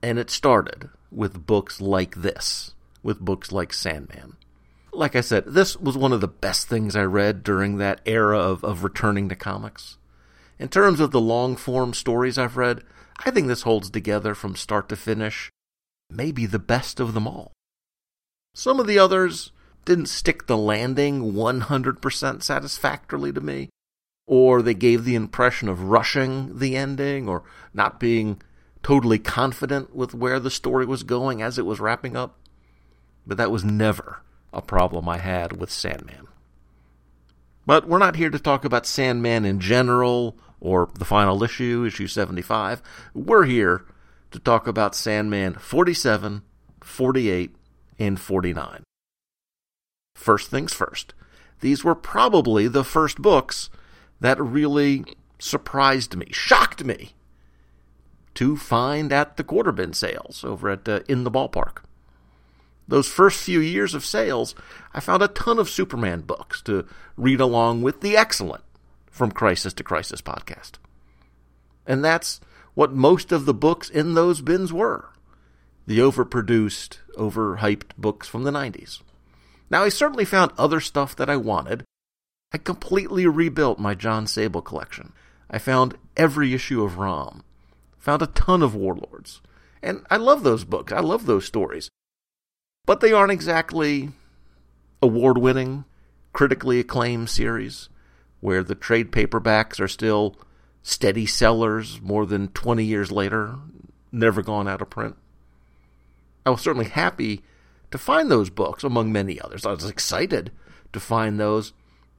And 0.02 0.18
it 0.18 0.30
started 0.30 0.90
with 1.10 1.46
books 1.46 1.80
like 1.80 2.16
this, 2.16 2.74
with 3.02 3.20
books 3.20 3.52
like 3.52 3.72
Sandman. 3.72 4.36
Like 4.92 5.14
I 5.14 5.20
said, 5.20 5.44
this 5.46 5.76
was 5.76 5.96
one 5.96 6.12
of 6.12 6.20
the 6.20 6.28
best 6.28 6.68
things 6.68 6.96
I 6.96 7.02
read 7.02 7.42
during 7.42 7.76
that 7.76 8.00
era 8.06 8.38
of, 8.38 8.64
of 8.64 8.84
returning 8.84 9.28
to 9.28 9.36
comics. 9.36 9.98
In 10.58 10.68
terms 10.68 10.98
of 10.98 11.10
the 11.10 11.20
long 11.20 11.56
form 11.56 11.92
stories 11.94 12.38
I've 12.38 12.56
read, 12.56 12.82
I 13.24 13.30
think 13.30 13.46
this 13.46 13.62
holds 13.62 13.90
together 13.90 14.34
from 14.34 14.56
start 14.56 14.88
to 14.88 14.96
finish, 14.96 15.50
maybe 16.10 16.46
the 16.46 16.58
best 16.58 17.00
of 17.00 17.14
them 17.14 17.26
all. 17.28 17.52
Some 18.58 18.80
of 18.80 18.88
the 18.88 18.98
others 18.98 19.52
didn't 19.84 20.06
stick 20.06 20.48
the 20.48 20.56
landing 20.56 21.32
100% 21.32 22.42
satisfactorily 22.42 23.32
to 23.32 23.40
me, 23.40 23.70
or 24.26 24.62
they 24.62 24.74
gave 24.74 25.04
the 25.04 25.14
impression 25.14 25.68
of 25.68 25.84
rushing 25.84 26.58
the 26.58 26.76
ending 26.76 27.28
or 27.28 27.44
not 27.72 28.00
being 28.00 28.42
totally 28.82 29.20
confident 29.20 29.94
with 29.94 30.12
where 30.12 30.40
the 30.40 30.50
story 30.50 30.84
was 30.86 31.04
going 31.04 31.40
as 31.40 31.56
it 31.56 31.66
was 31.66 31.78
wrapping 31.78 32.16
up. 32.16 32.36
But 33.24 33.36
that 33.36 33.52
was 33.52 33.62
never 33.62 34.22
a 34.52 34.60
problem 34.60 35.08
I 35.08 35.18
had 35.18 35.60
with 35.60 35.70
Sandman. 35.70 36.26
But 37.64 37.86
we're 37.86 37.98
not 37.98 38.16
here 38.16 38.30
to 38.30 38.40
talk 38.40 38.64
about 38.64 38.86
Sandman 38.86 39.44
in 39.44 39.60
general 39.60 40.36
or 40.58 40.88
the 40.98 41.04
final 41.04 41.44
issue, 41.44 41.84
issue 41.86 42.08
75. 42.08 42.82
We're 43.14 43.44
here 43.44 43.84
to 44.32 44.40
talk 44.40 44.66
about 44.66 44.96
Sandman 44.96 45.54
47, 45.54 46.42
48, 46.82 47.54
and 47.98 48.18
49. 48.18 48.82
First 50.14 50.50
things 50.50 50.72
first, 50.72 51.14
these 51.60 51.84
were 51.84 51.94
probably 51.94 52.68
the 52.68 52.84
first 52.84 53.20
books 53.20 53.70
that 54.20 54.40
really 54.40 55.04
surprised 55.38 56.16
me, 56.16 56.26
shocked 56.30 56.84
me 56.84 57.12
to 58.34 58.56
find 58.56 59.12
at 59.12 59.36
the 59.36 59.44
quarter 59.44 59.72
bin 59.72 59.92
sales 59.92 60.44
over 60.44 60.70
at 60.70 60.88
uh, 60.88 61.00
In 61.08 61.24
the 61.24 61.30
Ballpark. 61.30 61.78
Those 62.86 63.08
first 63.08 63.42
few 63.42 63.60
years 63.60 63.94
of 63.94 64.04
sales, 64.04 64.54
I 64.94 65.00
found 65.00 65.22
a 65.22 65.28
ton 65.28 65.58
of 65.58 65.68
Superman 65.68 66.22
books 66.22 66.62
to 66.62 66.86
read 67.16 67.40
along 67.40 67.82
with 67.82 68.00
the 68.00 68.16
excellent 68.16 68.64
From 69.10 69.30
Crisis 69.30 69.74
to 69.74 69.84
Crisis 69.84 70.22
podcast. 70.22 70.72
And 71.86 72.04
that's 72.04 72.40
what 72.74 72.92
most 72.92 73.30
of 73.32 73.44
the 73.44 73.54
books 73.54 73.90
in 73.90 74.14
those 74.14 74.40
bins 74.40 74.72
were 74.72 75.10
the 75.88 76.00
overproduced, 76.00 76.98
overhyped 77.16 77.96
books 77.96 78.28
from 78.28 78.42
the 78.42 78.50
90s. 78.50 79.00
Now, 79.70 79.84
I 79.84 79.88
certainly 79.88 80.26
found 80.26 80.52
other 80.58 80.80
stuff 80.80 81.16
that 81.16 81.30
I 81.30 81.38
wanted. 81.38 81.82
I 82.52 82.58
completely 82.58 83.26
rebuilt 83.26 83.78
my 83.78 83.94
Jon 83.94 84.26
Sable 84.26 84.60
collection. 84.60 85.14
I 85.50 85.56
found 85.56 85.96
every 86.14 86.52
issue 86.52 86.84
of 86.84 86.98
Rom, 86.98 87.42
found 87.96 88.20
a 88.20 88.26
ton 88.26 88.62
of 88.62 88.74
Warlords. 88.74 89.40
And 89.82 90.04
I 90.10 90.18
love 90.18 90.42
those 90.42 90.64
books. 90.64 90.92
I 90.92 91.00
love 91.00 91.24
those 91.24 91.46
stories. 91.46 91.88
But 92.84 93.00
they 93.00 93.14
aren't 93.14 93.32
exactly 93.32 94.10
award 95.00 95.38
winning, 95.38 95.86
critically 96.34 96.80
acclaimed 96.80 97.30
series 97.30 97.88
where 98.40 98.62
the 98.62 98.74
trade 98.74 99.10
paperbacks 99.10 99.80
are 99.80 99.88
still 99.88 100.36
steady 100.82 101.24
sellers 101.24 101.98
more 102.02 102.26
than 102.26 102.48
20 102.48 102.84
years 102.84 103.10
later, 103.10 103.54
never 104.12 104.42
gone 104.42 104.68
out 104.68 104.82
of 104.82 104.90
print. 104.90 105.16
I 106.44 106.50
was 106.50 106.60
certainly 106.60 106.88
happy 106.88 107.42
to 107.90 107.98
find 107.98 108.30
those 108.30 108.50
books 108.50 108.84
among 108.84 109.12
many 109.12 109.40
others. 109.40 109.64
I 109.64 109.72
was 109.72 109.88
excited 109.88 110.50
to 110.92 111.00
find 111.00 111.38
those, 111.38 111.72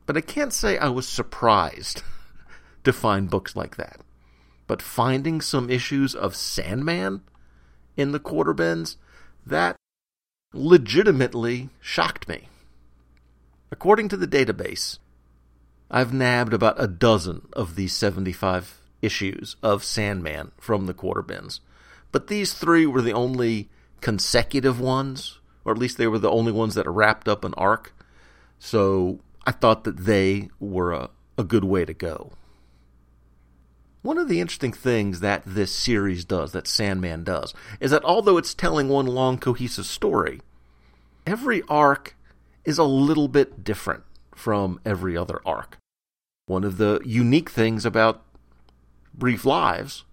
but 0.06 0.18
I 0.18 0.22
can't 0.22 0.54
say 0.54 0.78
I 0.78 0.90
was 0.90 1.08
surprised 1.08 2.04
to 2.84 2.94
find 2.94 3.30
books 3.30 3.56
like 3.56 3.78
that. 3.78 4.02
But 4.68 4.82
finding 4.82 5.42
some 5.42 5.70
issues 5.70 6.14
of 6.14 6.36
Sandman 6.36 7.22
in 7.98 8.12
the 8.12 8.20
quarter 8.20 8.54
bins, 8.54 8.98
that 9.46 9.76
legitimately 10.54 11.70
shocked 11.82 12.28
me. 12.28 12.48
According 13.72 14.10
to 14.10 14.18
the 14.18 14.28
database, 14.28 15.00
I've 15.92 16.14
nabbed 16.14 16.54
about 16.54 16.82
a 16.82 16.88
dozen 16.88 17.48
of 17.54 17.76
these 17.76 17.94
75 17.94 18.80
issues 19.02 19.56
of 19.64 19.84
Sandman 19.84 20.52
from 20.60 20.86
the 20.86 20.94
quarter 20.94 21.22
bins. 21.22 21.62
But 22.12 22.28
these 22.28 22.54
three 22.54 22.86
were 22.86 23.02
the 23.02 23.14
only 23.14 23.70
consecutive 24.02 24.80
ones, 24.80 25.40
or 25.66 25.72
at 25.72 25.78
least 25.78 25.98
they 25.98 26.08
were 26.08 26.20
the 26.20 26.30
only 26.30 26.52
ones 26.52 26.76
that 26.76 26.90
wrapped 26.90 27.28
up 27.28 27.44
an 27.44 27.54
arc. 27.56 27.94
So 28.58 29.20
I 29.46 29.52
thought 29.52 29.84
that 29.84 29.98
they 29.98 30.50
were 30.60 30.92
a, 30.92 31.10
a 31.38 31.44
good 31.44 31.64
way 31.64 31.86
to 31.86 31.94
go. 31.94 32.34
One 34.02 34.18
of 34.18 34.30
the 34.30 34.40
interesting 34.40 34.72
things 34.72 35.20
that 35.20 35.44
this 35.46 35.74
series 35.74 36.24
does, 36.24 36.54
that 36.54 36.68
Sandman 36.68 37.24
does, 37.24 37.54
is 37.82 37.92
that 37.92 38.04
although 38.06 38.38
it's 38.38 38.54
telling 38.54 38.88
one 38.88 39.06
long 39.06 39.38
cohesive 39.38 39.86
story, 39.86 40.42
every 41.28 41.64
arc 41.68 42.16
is 42.64 42.78
a 42.78 42.84
little 42.84 43.28
bit 43.28 43.64
different 43.64 44.04
from 44.34 44.80
every 44.86 45.18
other 45.18 45.42
arc. 45.46 45.78
One 46.46 46.64
of 46.64 46.78
the 46.78 47.02
unique 47.04 47.50
things 47.50 47.86
about 47.86 48.24
Brief 49.14 49.46
Lives 49.46 50.06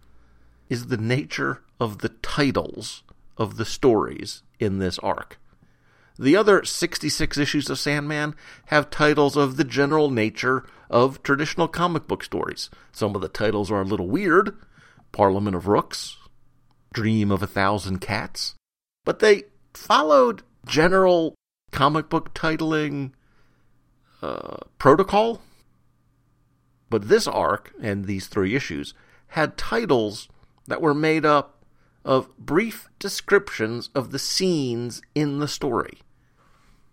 is 0.68 0.88
the 0.88 0.96
nature 0.96 1.62
of 1.78 1.98
the 1.98 2.08
titles 2.08 3.04
of 3.36 3.56
the 3.56 3.64
stories 3.64 4.42
in 4.58 4.78
this 4.78 4.98
arc. 5.00 5.38
The 6.18 6.36
other 6.36 6.64
66 6.64 7.36
issues 7.36 7.68
of 7.68 7.78
Sandman 7.78 8.34
have 8.66 8.88
titles 8.88 9.36
of 9.36 9.56
the 9.56 9.64
general 9.64 10.10
nature 10.10 10.64
of 10.88 11.22
traditional 11.22 11.68
comic 11.68 12.06
book 12.06 12.24
stories. 12.24 12.70
Some 12.92 13.14
of 13.14 13.20
the 13.20 13.28
titles 13.28 13.70
are 13.70 13.82
a 13.82 13.84
little 13.84 14.08
weird 14.08 14.56
Parliament 15.12 15.56
of 15.56 15.66
Rooks, 15.66 16.16
Dream 16.92 17.30
of 17.30 17.42
a 17.42 17.46
Thousand 17.46 18.00
Cats, 18.00 18.54
but 19.04 19.18
they 19.18 19.44
followed 19.74 20.42
general 20.66 21.34
comic 21.70 22.08
book 22.08 22.32
titling 22.34 23.12
uh, 24.22 24.56
protocol. 24.78 25.42
But 26.88 27.08
this 27.08 27.26
arc 27.26 27.72
and 27.80 28.04
these 28.04 28.26
three 28.26 28.54
issues 28.54 28.94
had 29.28 29.56
titles 29.56 30.28
that 30.66 30.80
were 30.80 30.94
made 30.94 31.26
up 31.26 31.55
of 32.06 32.34
brief 32.38 32.88
descriptions 33.00 33.90
of 33.94 34.12
the 34.12 34.18
scenes 34.18 35.02
in 35.14 35.40
the 35.40 35.48
story. 35.48 35.98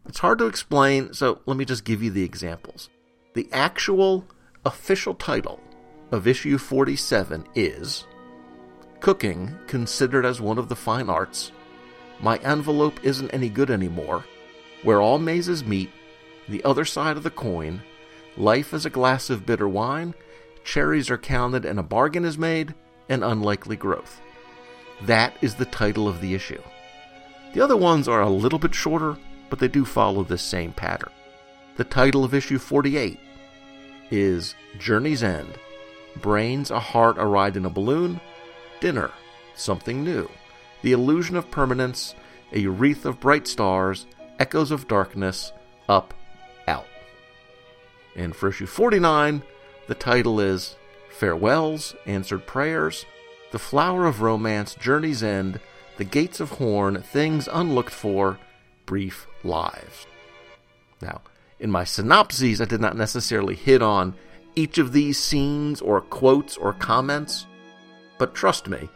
It's 0.05 0.19
hard 0.19 0.39
to 0.39 0.47
explain, 0.47 1.13
so 1.13 1.39
let 1.45 1.55
me 1.55 1.63
just 1.63 1.85
give 1.85 2.03
you 2.03 2.09
the 2.09 2.23
examples. 2.23 2.89
The 3.35 3.47
actual 3.53 4.25
official 4.65 5.13
title 5.13 5.61
of 6.11 6.27
issue 6.27 6.57
47 6.57 7.45
is 7.55 8.05
cooking 8.99 9.55
considered 9.67 10.25
as 10.25 10.41
one 10.41 10.57
of 10.57 10.67
the 10.67 10.75
fine 10.75 11.09
arts, 11.09 11.51
my 12.19 12.37
envelope 12.37 13.03
isn't 13.03 13.31
any 13.31 13.49
good 13.49 13.69
anymore, 13.69 14.23
where 14.81 15.01
all 15.01 15.19
mazes 15.19 15.63
meet, 15.63 15.91
the 16.47 16.63
other 16.63 16.85
side 16.85 17.17
of 17.17 17.23
the 17.23 17.29
coin, 17.29 17.81
life 18.37 18.73
is 18.73 18.85
a 18.85 18.89
glass 18.89 19.29
of 19.29 19.45
bitter 19.45 19.67
wine, 19.67 20.13
cherries 20.63 21.09
are 21.09 21.17
counted 21.17 21.65
and 21.65 21.79
a 21.79 21.83
bargain 21.83 22.25
is 22.25 22.37
made, 22.37 22.73
and 23.09 23.23
unlikely 23.23 23.75
growth. 23.75 24.21
That 25.01 25.35
is 25.41 25.55
the 25.55 25.65
title 25.65 26.07
of 26.07 26.21
the 26.21 26.33
issue. 26.33 26.61
The 27.53 27.61
other 27.61 27.77
ones 27.77 28.07
are 28.07 28.21
a 28.21 28.29
little 28.29 28.59
bit 28.59 28.73
shorter, 28.73 29.17
but 29.49 29.59
they 29.59 29.67
do 29.67 29.85
follow 29.85 30.23
this 30.23 30.41
same 30.41 30.71
pattern. 30.71 31.11
The 31.75 31.83
title 31.83 32.23
of 32.23 32.33
issue 32.33 32.59
48 32.59 33.19
is 34.11 34.55
Journey's 34.77 35.23
End 35.23 35.57
Brains, 36.21 36.71
a 36.71 36.79
Heart, 36.79 37.17
a 37.17 37.25
Ride 37.25 37.57
in 37.57 37.65
a 37.65 37.69
Balloon, 37.69 38.21
Dinner, 38.79 39.11
Something 39.55 40.03
New, 40.03 40.29
The 40.81 40.91
Illusion 40.91 41.35
of 41.35 41.49
Permanence, 41.49 42.15
A 42.51 42.67
Wreath 42.67 43.05
of 43.05 43.19
Bright 43.19 43.47
Stars, 43.47 44.05
Echoes 44.39 44.71
of 44.71 44.87
Darkness, 44.87 45.51
Up, 45.89 46.13
Out. 46.67 46.85
And 48.15 48.35
for 48.35 48.49
issue 48.49 48.67
49, 48.67 49.41
the 49.87 49.95
title 49.95 50.39
is 50.39 50.75
Farewells, 51.09 51.95
Answered 52.05 52.45
Prayers, 52.45 53.05
The 53.53 53.59
Flower 53.59 54.07
of 54.07 54.21
Romance, 54.21 54.73
Journey's 54.73 55.21
End, 55.21 55.59
The 55.97 56.03
Gates 56.03 56.39
of 56.39 56.49
Horn, 56.53 57.03
Things 57.03 57.47
Unlooked 57.53 57.91
For, 57.91 58.39
Brief 58.87 59.27
Lives. 59.43 60.07
Now, 61.03 61.21
in 61.59 61.69
my 61.69 61.83
synopses, 61.83 62.59
I 62.59 62.65
did 62.65 62.81
not 62.81 62.97
necessarily 62.97 63.53
hit 63.53 63.83
on 63.83 64.15
each 64.55 64.79
of 64.79 64.91
these 64.91 65.19
scenes 65.19 65.81
or 65.81 66.01
quotes 66.01 66.57
or 66.57 66.73
comments, 66.73 67.45
but 68.17 68.33
trust 68.33 68.67
me, 68.67 68.89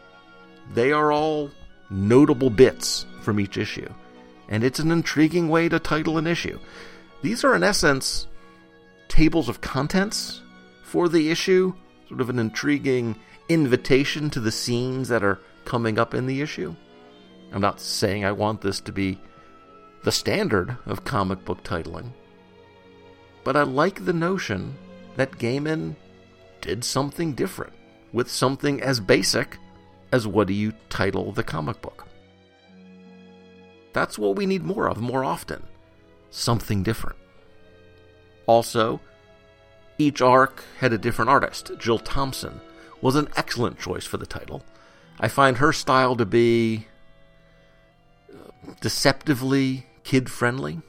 they 0.74 0.90
are 0.90 1.12
all 1.12 1.52
notable 1.88 2.50
bits 2.50 3.06
from 3.22 3.38
each 3.38 3.58
issue, 3.58 3.88
and 4.48 4.64
it's 4.64 4.80
an 4.80 4.90
intriguing 4.90 5.48
way 5.48 5.68
to 5.68 5.78
title 5.78 6.18
an 6.18 6.26
issue. 6.26 6.58
These 7.22 7.44
are, 7.44 7.54
in 7.54 7.62
essence, 7.62 8.26
tables 9.06 9.48
of 9.48 9.60
contents 9.60 10.42
for 10.82 11.08
the 11.08 11.30
issue, 11.30 11.74
sort 12.08 12.20
of 12.20 12.28
an 12.28 12.40
intriguing 12.40 13.14
invitation 13.48 14.30
to 14.30 14.40
the 14.40 14.52
scenes 14.52 15.08
that 15.08 15.24
are 15.24 15.40
coming 15.64 15.98
up 15.98 16.14
in 16.14 16.26
the 16.26 16.40
issue. 16.40 16.74
I'm 17.52 17.60
not 17.60 17.80
saying 17.80 18.24
I 18.24 18.32
want 18.32 18.60
this 18.60 18.80
to 18.80 18.92
be 18.92 19.18
the 20.04 20.12
standard 20.12 20.76
of 20.86 21.04
comic 21.04 21.44
book 21.44 21.62
titling, 21.64 22.12
but 23.44 23.56
I 23.56 23.62
like 23.62 24.04
the 24.04 24.12
notion 24.12 24.76
that 25.16 25.38
Gaiman 25.38 25.96
did 26.60 26.84
something 26.84 27.32
different 27.32 27.72
with 28.12 28.30
something 28.30 28.82
as 28.82 29.00
basic 29.00 29.58
as 30.12 30.26
what 30.26 30.46
do 30.48 30.54
you 30.54 30.72
title 30.88 31.32
the 31.32 31.42
comic 31.42 31.80
book. 31.80 32.06
That's 33.92 34.18
what 34.18 34.36
we 34.36 34.46
need 34.46 34.62
more 34.62 34.88
of 34.88 35.00
more 35.00 35.24
often. 35.24 35.62
Something 36.30 36.82
different. 36.82 37.16
Also, 38.46 39.00
each 39.98 40.22
arc 40.22 40.62
had 40.78 40.92
a 40.92 40.98
different 40.98 41.30
artist. 41.30 41.72
Jill 41.78 41.98
Thompson 41.98 42.60
was 43.00 43.16
an 43.16 43.28
excellent 43.36 43.78
choice 43.78 44.04
for 44.04 44.16
the 44.16 44.26
title. 44.26 44.62
I 45.20 45.28
find 45.28 45.56
her 45.58 45.72
style 45.72 46.16
to 46.16 46.26
be 46.26 46.86
uh, 48.32 48.72
deceptively 48.80 49.86
kid 50.04 50.30
friendly. 50.30 50.80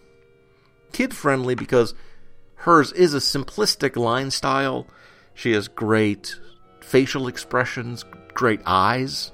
Kid 0.92 1.14
friendly 1.14 1.56
because 1.56 1.94
hers 2.56 2.92
is 2.92 3.14
a 3.14 3.18
simplistic 3.18 3.96
line 3.96 4.32
style. 4.32 4.88
She 5.34 5.52
has 5.54 5.68
great 5.68 6.36
facial 6.82 7.28
expressions, 7.28 8.04
great 8.34 8.62
eyes. 8.66 9.32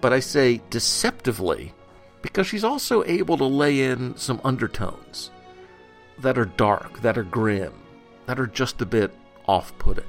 But 0.00 0.12
I 0.12 0.20
say 0.20 0.60
deceptively 0.70 1.72
because 2.22 2.46
she's 2.46 2.64
also 2.64 3.04
able 3.04 3.36
to 3.38 3.44
lay 3.44 3.82
in 3.82 4.16
some 4.16 4.40
undertones 4.44 5.30
that 6.18 6.38
are 6.38 6.44
dark, 6.44 7.00
that 7.02 7.18
are 7.18 7.24
grim, 7.24 7.72
that 8.26 8.38
are 8.38 8.46
just 8.46 8.80
a 8.80 8.86
bit 8.86 9.10
off 9.46 9.76
putting. 9.78 10.04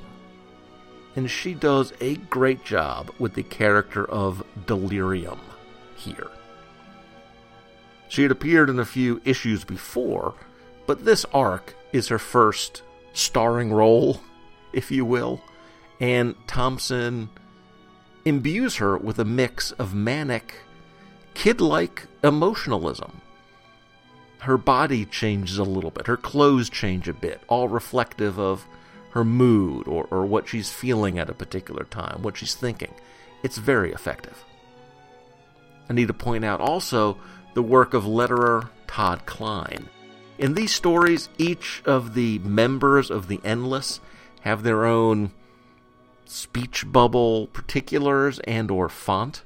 And 1.16 1.30
she 1.30 1.54
does 1.54 1.94
a 2.02 2.16
great 2.16 2.64
job 2.66 3.12
with 3.20 3.36
the 3.36 3.44
character 3.44 4.04
of 4.06 4.44
Delirium 4.66 5.40
here. 5.96 6.30
She 8.08 8.24
had 8.24 8.32
appeared 8.32 8.70
in 8.70 8.80
a 8.80 8.86
few 8.86 9.22
issues 9.26 9.64
before, 9.64 10.36
but 10.86 11.06
this 11.06 11.26
arc 11.34 11.76
is 11.92 12.08
her 12.10 12.20
first 12.20 12.84
starring 13.14 13.72
role, 13.72 14.22
if 14.74 14.92
you 14.92 15.06
will, 15.06 15.42
and 16.00 16.36
Thompson 16.48 17.30
imbues 18.26 18.78
her 18.78 18.98
with 18.98 19.20
a 19.20 19.26
mix 19.26 19.72
of 19.74 19.94
manic, 19.94 20.56
kid 21.34 21.62
like 21.62 22.08
emotionalism. 22.24 23.22
Her 24.40 24.58
body 24.58 25.06
changes 25.06 25.58
a 25.58 25.64
little 25.64 25.92
bit, 25.92 26.08
her 26.08 26.18
clothes 26.18 26.70
change 26.70 27.08
a 27.08 27.14
bit, 27.14 27.42
all 27.48 27.70
reflective 27.70 28.40
of 28.40 28.68
her 29.14 29.24
mood 29.24 29.88
or, 29.88 30.08
or 30.10 30.26
what 30.26 30.48
she's 30.48 30.72
feeling 30.72 31.20
at 31.20 31.30
a 31.30 31.34
particular 31.34 31.84
time, 31.86 32.24
what 32.24 32.36
she's 32.36 32.56
thinking. 32.56 32.94
It's 33.44 33.58
very 33.58 33.92
effective. 33.92 34.44
I 35.88 35.94
need 35.94 36.08
to 36.08 36.14
point 36.14 36.44
out 36.44 36.60
also 36.60 37.18
the 37.54 37.62
work 37.62 37.94
of 37.94 38.06
letterer 38.06 38.70
Todd 38.88 39.26
Klein. 39.28 39.88
In 40.40 40.56
these 40.56 40.72
stories, 40.72 41.30
each 41.38 41.84
of 41.86 42.16
the 42.16 42.40
members 42.40 43.12
of 43.12 43.28
the 43.28 43.40
Endless 43.44 44.00
have 44.42 44.64
their 44.64 44.84
own 44.84 45.32
speech 46.26 46.92
bubble 46.92 47.48
particulars 47.48 48.40
and 48.40 48.72
or 48.72 48.90
font. 48.90 49.44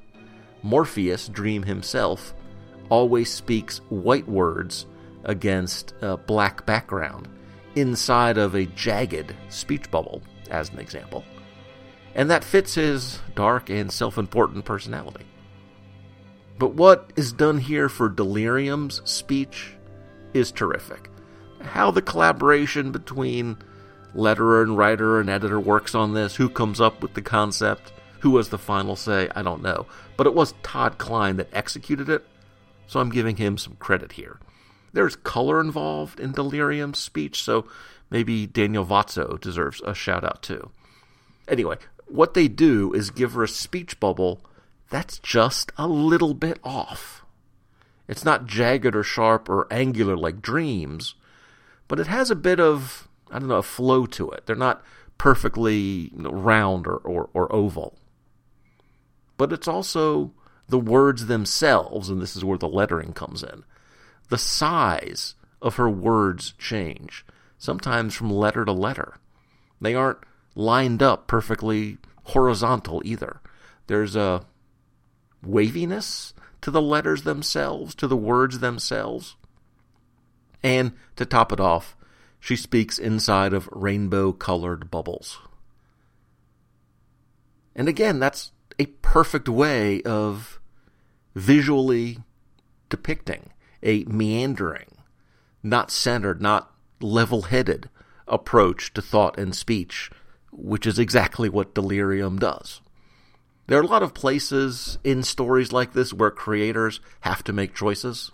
Morpheus, 0.63 1.27
Dream 1.27 1.63
himself, 1.63 2.34
always 2.89 3.30
speaks 3.30 3.80
white 3.89 4.30
words 4.30 4.86
against 5.25 5.93
a 6.01 6.15
black 6.15 6.65
background 6.65 7.27
inside 7.75 8.38
of 8.38 8.56
a 8.56 8.65
jagged 8.65 9.34
speech 9.49 9.89
bubble, 9.91 10.21
as 10.49 10.69
an 10.69 10.80
example. 10.80 11.23
And 12.15 12.30
that 12.30 12.43
fits 12.43 12.75
his 12.75 13.19
dark 13.36 13.69
and 13.69 13.91
self 13.91 14.17
important 14.17 14.65
personality. 14.65 15.25
But 16.58 16.73
what 16.73 17.12
is 17.15 17.32
done 17.32 17.60
here 17.60 17.89
for 17.89 18.10
Delirium's 18.10 19.01
speech 19.10 19.73
is 20.34 20.51
terrific. 20.51 21.10
How 21.62 21.91
the 21.91 22.01
collaboration 22.01 22.91
between 22.91 23.58
letterer 24.15 24.63
and 24.63 24.77
writer 24.77 25.19
and 25.19 25.30
editor 25.30 25.60
works 25.60 25.93
on 25.93 26.13
this, 26.13 26.36
who 26.36 26.49
comes 26.49 26.82
up 26.82 27.01
with 27.01 27.13
the 27.13 27.21
concept, 27.21 27.93
who 28.21 28.38
has 28.38 28.49
the 28.49 28.58
final 28.58 28.95
say, 28.95 29.30
I 29.36 29.43
don't 29.43 29.62
know. 29.62 29.86
But 30.15 30.27
it 30.27 30.34
was 30.34 30.56
Todd 30.63 30.97
Klein 30.97 31.38
that 31.38 31.49
executed 31.53 32.10
it, 32.10 32.25
so 32.88 32.99
I'm 32.99 33.12
giving 33.12 33.38
him 33.38 33.58
some 33.58 33.75
credit 33.75 34.13
here. 34.13 34.39
There's 34.93 35.15
color 35.15 35.60
involved 35.60 36.19
in 36.19 36.32
Delirium's 36.32 37.00
speech, 37.00 37.43
so 37.43 37.67
maybe 38.10 38.47
Daniel 38.47 38.86
Vozzo 38.86 39.39
deserves 39.39 39.82
a 39.82 39.93
shout 39.93 40.23
out 40.23 40.41
too. 40.41 40.71
Anyway, 41.47 41.78
what 42.08 42.34
they 42.34 42.47
do 42.47 42.93
is 42.93 43.10
give 43.10 43.34
her 43.34 43.43
a 43.43 43.47
speech 43.47 44.00
bubble 44.00 44.41
that's 44.89 45.19
just 45.19 45.71
a 45.78 45.88
little 45.88 46.34
bit 46.34 46.60
off. 46.63 47.26
It's 48.08 48.23
not 48.23 48.45
jagged 48.45 48.95
or 48.95 49.04
sharp 49.04 49.50
or 49.50 49.67
angular 49.71 50.15
like 50.15 50.41
dreams, 50.41 51.15
but 51.88 52.00
it 52.00 52.08
has 52.08 52.32
a 52.32 52.36
bit 52.36 52.60
of, 52.60 53.08
I 53.30 53.39
don't 53.39 53.50
know, 53.50 53.56
a 53.56 53.63
flow 53.63 54.06
to 54.08 54.30
it. 54.32 54.45
They're 54.45 54.56
not 54.56 54.84
perfectly 55.17 56.12
round 56.15 56.88
or, 56.88 56.97
or, 56.97 57.30
or 57.34 57.54
oval. 57.54 57.97
But 59.38 59.52
it's 59.52 59.67
also 59.67 60.32
the 60.69 60.80
words 60.80 61.26
themselves, 61.26 62.10
and 62.10 62.21
this 62.21 62.36
is 62.36 62.45
where 62.45 62.58
the 62.58 62.67
lettering 62.67 63.13
comes 63.13 63.43
in. 63.43 63.63
The 64.29 64.37
size 64.37 65.35
of 65.61 65.75
her 65.75 65.89
words 65.89 66.53
change, 66.57 67.25
sometimes 67.57 68.13
from 68.13 68.29
letter 68.29 68.65
to 68.65 68.71
letter. 68.71 69.17
They 69.79 69.95
aren't 69.95 70.19
lined 70.55 71.01
up 71.01 71.27
perfectly 71.27 71.97
horizontal 72.25 73.01
either. 73.05 73.41
There's 73.87 74.15
a 74.15 74.45
waviness 75.43 76.33
to 76.61 76.71
the 76.71 76.81
letters 76.81 77.23
themselves, 77.23 77.95
to 77.95 78.07
the 78.07 78.17
words 78.17 78.59
themselves. 78.59 79.36
And 80.63 80.93
to 81.15 81.25
top 81.25 81.53
it 81.53 81.59
off, 81.59 81.95
she 82.39 82.55
speaks 82.55 82.99
inside 82.99 83.53
of 83.53 83.69
rainbow 83.71 84.34
colored 84.34 84.91
bubbles. 84.91 85.39
And 87.75 87.88
again, 87.88 88.19
that's 88.19 88.51
a 88.80 88.88
perfect 88.88 89.47
way 89.47 90.01
of 90.01 90.59
visually 91.36 92.19
depicting 92.89 93.51
a 93.84 94.03
meandering, 94.05 94.97
not 95.63 95.91
centered, 95.91 96.41
not 96.41 96.73
level 96.99 97.43
headed 97.43 97.89
approach 98.28 98.93
to 98.93 99.01
thought 99.01 99.38
and 99.39 99.55
speech, 99.55 100.11
which 100.51 100.86
is 100.86 100.99
exactly 100.99 101.49
what 101.49 101.73
delirium 101.73 102.39
does. 102.39 102.82
There 103.67 103.78
are 103.80 103.84
a 103.84 103.88
lot 103.88 104.03
of 104.03 104.13
places 104.13 104.97
in 105.03 105.23
stories 105.23 105.71
like 105.71 105.93
this 105.93 106.13
where 106.13 106.32
creators 106.32 107.01
have 107.21 107.43
to 107.45 107.53
make 107.53 107.75
choices. 107.75 108.32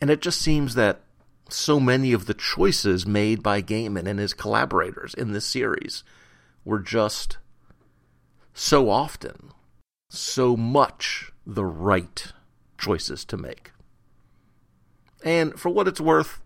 And 0.00 0.10
it 0.10 0.22
just 0.22 0.40
seems 0.40 0.74
that 0.74 1.00
so 1.48 1.80
many 1.80 2.12
of 2.12 2.26
the 2.26 2.34
choices 2.34 3.06
made 3.06 3.42
by 3.42 3.62
Gaiman 3.62 4.06
and 4.06 4.18
his 4.18 4.34
collaborators 4.34 5.14
in 5.14 5.32
this 5.32 5.46
series 5.46 6.04
were 6.64 6.80
just 6.80 7.38
so 8.54 8.90
often 8.90 9.52
so 10.08 10.56
much 10.56 11.32
the 11.46 11.64
right 11.64 12.32
choices 12.78 13.24
to 13.26 13.36
make. 13.36 13.70
And 15.26 15.58
for 15.58 15.70
what 15.70 15.88
it's 15.88 16.00
worth, 16.00 16.40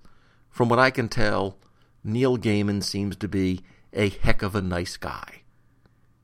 from 0.48 0.70
what 0.70 0.78
I 0.78 0.90
can 0.90 1.08
tell, 1.08 1.58
Neil 2.02 2.38
Gaiman 2.38 2.82
seems 2.82 3.14
to 3.16 3.28
be 3.28 3.60
a 3.92 4.08
heck 4.08 4.40
of 4.40 4.54
a 4.54 4.62
nice 4.62 4.96
guy, 4.96 5.42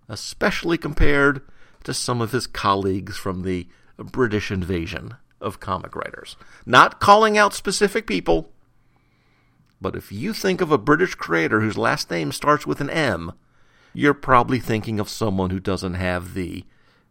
especially 0.08 0.78
compared 0.78 1.42
to 1.84 1.92
some 1.92 2.22
of 2.22 2.32
his 2.32 2.46
colleagues 2.46 3.18
from 3.18 3.42
the 3.42 3.68
British 3.98 4.50
invasion 4.50 5.16
of 5.38 5.60
comic 5.60 5.94
writers. 5.94 6.36
Not 6.64 6.98
calling 6.98 7.36
out 7.36 7.52
specific 7.52 8.06
people, 8.06 8.50
but 9.78 9.94
if 9.94 10.10
you 10.10 10.32
think 10.32 10.62
of 10.62 10.72
a 10.72 10.78
British 10.78 11.14
creator 11.14 11.60
whose 11.60 11.76
last 11.76 12.10
name 12.10 12.32
starts 12.32 12.66
with 12.66 12.80
an 12.80 12.88
M, 12.88 13.32
you're 13.92 14.14
probably 14.14 14.60
thinking 14.60 14.98
of 14.98 15.10
someone 15.10 15.50
who 15.50 15.60
doesn't 15.60 15.94
have 15.94 16.32
the 16.32 16.64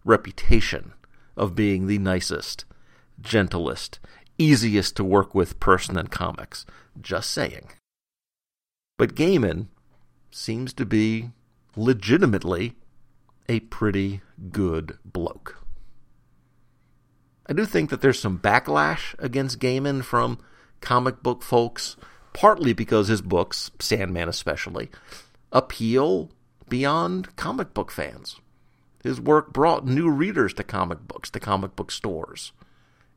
reputation 0.04 0.94
of 1.38 1.54
being 1.54 1.86
the 1.86 2.00
nicest, 2.00 2.66
gentlest, 3.22 4.00
easiest 4.38 4.96
to 4.98 5.04
work 5.04 5.34
with 5.34 5.60
person 5.60 5.98
in 5.98 6.08
comics. 6.08 6.66
Just 7.02 7.32
saying. 7.32 7.70
But 8.98 9.16
Gaiman 9.16 9.68
seems 10.32 10.74
to 10.74 10.86
be 10.86 11.32
legitimately 11.76 12.74
a 13.48 13.60
pretty 13.62 14.22
good 14.52 14.98
bloke. 15.06 15.62
I 17.48 17.54
do 17.54 17.66
think 17.66 17.90
that 17.90 18.02
there's 18.02 18.20
some 18.20 18.40
backlash 18.40 19.14
against 19.20 19.60
Gaiman 19.60 20.04
from 20.04 20.40
comic 20.82 21.22
book 21.22 21.44
folks, 21.44 21.96
partly 22.34 22.74
because 22.74 23.08
his 23.08 23.22
books, 23.22 23.70
Sandman 23.80 24.30
especially, 24.30 24.90
appeal 25.52 26.32
beyond 26.68 27.36
comic 27.36 27.74
book 27.74 27.92
fans. 27.92 28.40
His 29.04 29.22
work 29.22 29.54
brought 29.54 29.86
new 29.86 30.10
readers 30.10 30.54
to 30.56 30.64
comic 30.64 31.08
books, 31.08 31.30
to 31.32 31.40
comic 31.40 31.76
book 31.76 31.92
stores, 31.92 32.52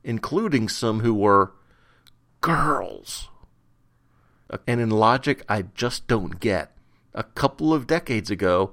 including 0.09 0.71
some 0.71 1.01
who 1.01 1.13
were 1.13 1.53
girls. 2.41 3.29
And 4.67 4.81
in 4.81 4.89
logic, 4.89 5.45
I 5.51 5.67
just 5.75 6.09
don't 6.09 6.41
get. 6.41 6.75
A 7.13 7.25
couple 7.25 7.75
of 7.75 7.87
decades 7.87 8.31
ago, 8.31 8.73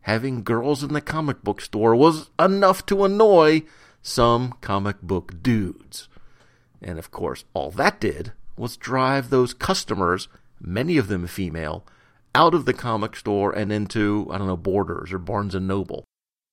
having 0.00 0.42
girls 0.42 0.82
in 0.82 0.94
the 0.94 1.02
comic 1.02 1.42
book 1.42 1.60
store 1.60 1.94
was 1.94 2.30
enough 2.38 2.86
to 2.86 3.04
annoy 3.04 3.64
some 4.00 4.54
comic 4.62 5.02
book 5.02 5.42
dudes. 5.42 6.08
And 6.80 6.98
of 6.98 7.10
course, 7.10 7.44
all 7.52 7.70
that 7.72 8.00
did 8.00 8.32
was 8.56 8.78
drive 8.78 9.28
those 9.28 9.52
customers, 9.52 10.28
many 10.58 10.96
of 10.96 11.08
them 11.08 11.26
female, 11.26 11.84
out 12.34 12.54
of 12.54 12.64
the 12.64 12.72
comic 12.72 13.16
store 13.16 13.52
and 13.52 13.70
into, 13.70 14.28
I 14.30 14.38
don't 14.38 14.46
know, 14.46 14.56
Borders 14.56 15.12
or 15.12 15.18
Barnes 15.18 15.54
and 15.54 15.68
Noble 15.68 16.04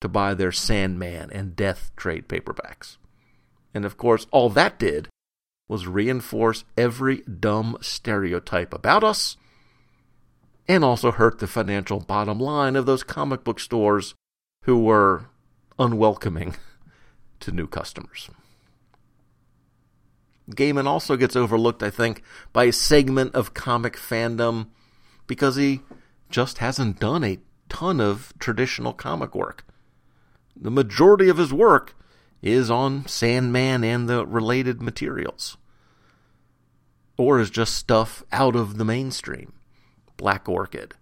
to 0.01 0.09
buy 0.09 0.33
their 0.33 0.51
Sandman 0.51 1.29
and 1.31 1.55
Death 1.55 1.91
trade 1.95 2.27
paperbacks. 2.27 2.97
And 3.73 3.85
of 3.85 3.97
course, 3.97 4.27
all 4.31 4.49
that 4.49 4.77
did 4.79 5.07
was 5.67 5.87
reinforce 5.87 6.65
every 6.77 7.21
dumb 7.21 7.77
stereotype 7.81 8.73
about 8.73 9.03
us 9.03 9.37
and 10.67 10.83
also 10.83 11.11
hurt 11.11 11.39
the 11.39 11.47
financial 11.47 11.99
bottom 11.99 12.39
line 12.39 12.75
of 12.75 12.85
those 12.85 13.03
comic 13.03 13.43
book 13.43 13.59
stores 13.59 14.15
who 14.63 14.79
were 14.83 15.25
unwelcoming 15.79 16.55
to 17.39 17.51
new 17.51 17.67
customers. 17.67 18.29
Gaiman 20.49 20.85
also 20.85 21.15
gets 21.15 21.35
overlooked, 21.35 21.81
I 21.81 21.89
think, 21.89 22.23
by 22.51 22.65
a 22.65 22.73
segment 22.73 23.33
of 23.33 23.53
comic 23.53 23.95
fandom 23.95 24.67
because 25.27 25.55
he 25.55 25.81
just 26.29 26.57
hasn't 26.57 26.99
done 26.99 27.23
a 27.23 27.39
ton 27.69 28.01
of 28.01 28.33
traditional 28.39 28.93
comic 28.93 29.33
work. 29.33 29.65
The 30.55 30.71
majority 30.71 31.29
of 31.29 31.37
his 31.37 31.53
work 31.53 31.95
is 32.41 32.71
on 32.71 33.05
Sandman 33.07 33.83
and 33.83 34.09
the 34.09 34.25
related 34.25 34.81
materials, 34.81 35.57
or 37.17 37.39
is 37.39 37.49
just 37.49 37.75
stuff 37.75 38.23
out 38.31 38.55
of 38.55 38.77
the 38.77 38.85
mainstream. 38.85 39.53
Black 40.17 40.47
Orchid, 40.47 40.93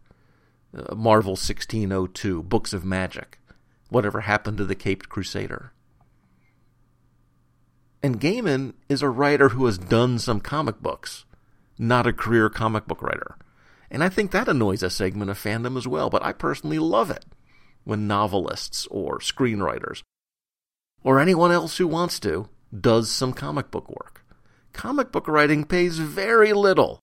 uh, 0.75 0.95
Marvel 0.95 1.31
1602, 1.31 2.43
Books 2.43 2.73
of 2.73 2.85
Magic, 2.85 3.39
whatever 3.89 4.21
happened 4.21 4.57
to 4.57 4.65
the 4.65 4.75
Caped 4.75 5.09
Crusader. 5.09 5.73
And 8.01 8.19
Gaiman 8.19 8.73
is 8.87 9.01
a 9.01 9.09
writer 9.09 9.49
who 9.49 9.65
has 9.65 9.77
done 9.77 10.19
some 10.19 10.39
comic 10.39 10.81
books, 10.81 11.25
not 11.77 12.07
a 12.07 12.13
career 12.13 12.49
comic 12.49 12.87
book 12.87 13.01
writer. 13.01 13.37
And 13.91 14.03
I 14.03 14.09
think 14.09 14.31
that 14.31 14.47
annoys 14.47 14.83
a 14.83 14.89
segment 14.89 15.31
of 15.31 15.37
fandom 15.37 15.77
as 15.77 15.87
well, 15.87 16.09
but 16.09 16.23
I 16.23 16.31
personally 16.31 16.79
love 16.79 17.11
it 17.11 17.25
when 17.83 18.07
novelists 18.07 18.87
or 18.91 19.19
screenwriters 19.19 20.01
or 21.03 21.19
anyone 21.19 21.51
else 21.51 21.77
who 21.77 21.87
wants 21.87 22.19
to 22.19 22.49
does 22.77 23.09
some 23.09 23.33
comic 23.33 23.71
book 23.71 23.89
work. 23.89 24.23
Comic 24.73 25.11
book 25.11 25.27
writing 25.27 25.63
pays 25.63 25.97
very 25.97 26.53
little, 26.53 26.99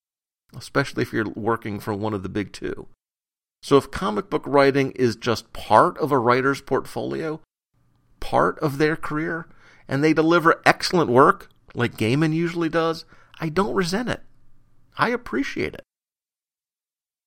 especially 0.57 1.03
if 1.03 1.13
you're 1.13 1.31
working 1.31 1.81
for 1.81 1.93
one 1.93 2.15
of 2.15 2.23
the 2.23 2.29
big 2.29 2.53
two. 2.53 2.89
So 3.63 3.77
if 3.77 3.91
comic 3.91 4.31
book 4.31 4.45
writing 4.47 4.93
is 4.93 5.17
just 5.17 5.53
part 5.53 5.99
of 5.99 6.13
a 6.13 6.19
writer's 6.19 6.61
portfolio, 6.61 7.41
part 8.21 8.59
of 8.61 8.79
their 8.79 8.97
career, 8.97 9.49
and 9.89 10.03
they 10.03 10.13
deliver 10.13 10.63
excellent 10.65 11.11
work, 11.11 11.49
like 11.75 11.97
Gaiman 11.97 12.33
usually 12.33 12.69
does, 12.69 13.05
I 13.41 13.49
don't 13.49 13.75
resent 13.75 14.09
it. 14.09 14.23
I 14.97 15.11
appreciate 15.11 15.75
it. 15.75 15.83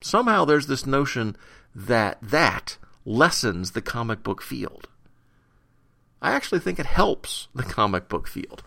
Somehow 0.01 0.45
there's 0.45 0.67
this 0.67 0.85
notion 0.85 1.35
that 1.75 2.17
that 2.21 2.77
lessens 3.05 3.71
the 3.71 3.81
comic 3.81 4.23
book 4.23 4.41
field. 4.41 4.87
I 6.21 6.31
actually 6.31 6.59
think 6.59 6.79
it 6.79 6.85
helps 6.85 7.47
the 7.55 7.63
comic 7.63 8.09
book 8.09 8.27
field. 8.27 8.63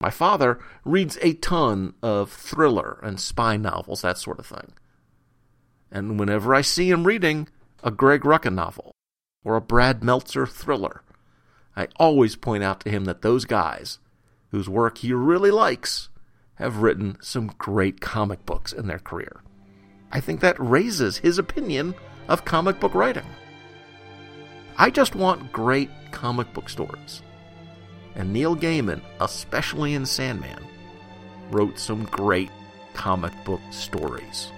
My 0.00 0.10
father 0.10 0.58
reads 0.84 1.18
a 1.20 1.34
ton 1.34 1.94
of 2.02 2.32
thriller 2.32 2.98
and 3.02 3.20
spy 3.20 3.56
novels, 3.56 4.02
that 4.02 4.16
sort 4.16 4.38
of 4.38 4.46
thing. 4.46 4.72
And 5.92 6.18
whenever 6.18 6.54
I 6.54 6.62
see 6.62 6.90
him 6.90 7.06
reading 7.06 7.48
a 7.82 7.90
Greg 7.90 8.22
Rucka 8.22 8.52
novel 8.52 8.92
or 9.44 9.56
a 9.56 9.60
Brad 9.60 10.02
Meltzer 10.02 10.46
thriller, 10.46 11.02
I 11.76 11.88
always 11.96 12.36
point 12.36 12.64
out 12.64 12.80
to 12.80 12.90
him 12.90 13.04
that 13.04 13.22
those 13.22 13.44
guys, 13.44 13.98
whose 14.50 14.68
work 14.68 14.98
he 14.98 15.12
really 15.12 15.50
likes, 15.50 16.08
have 16.54 16.78
written 16.78 17.18
some 17.20 17.54
great 17.58 18.00
comic 18.00 18.44
books 18.46 18.72
in 18.72 18.86
their 18.86 18.98
career. 18.98 19.42
I 20.12 20.20
think 20.20 20.40
that 20.40 20.58
raises 20.58 21.18
his 21.18 21.38
opinion 21.38 21.94
of 22.28 22.44
comic 22.44 22.80
book 22.80 22.94
writing. 22.94 23.26
I 24.76 24.90
just 24.90 25.14
want 25.14 25.52
great 25.52 25.90
comic 26.10 26.52
book 26.52 26.68
stories. 26.68 27.22
And 28.14 28.32
Neil 28.32 28.56
Gaiman, 28.56 29.00
especially 29.20 29.94
in 29.94 30.04
Sandman, 30.04 30.64
wrote 31.50 31.78
some 31.78 32.04
great 32.04 32.50
comic 32.94 33.32
book 33.44 33.60
stories. 33.70 34.52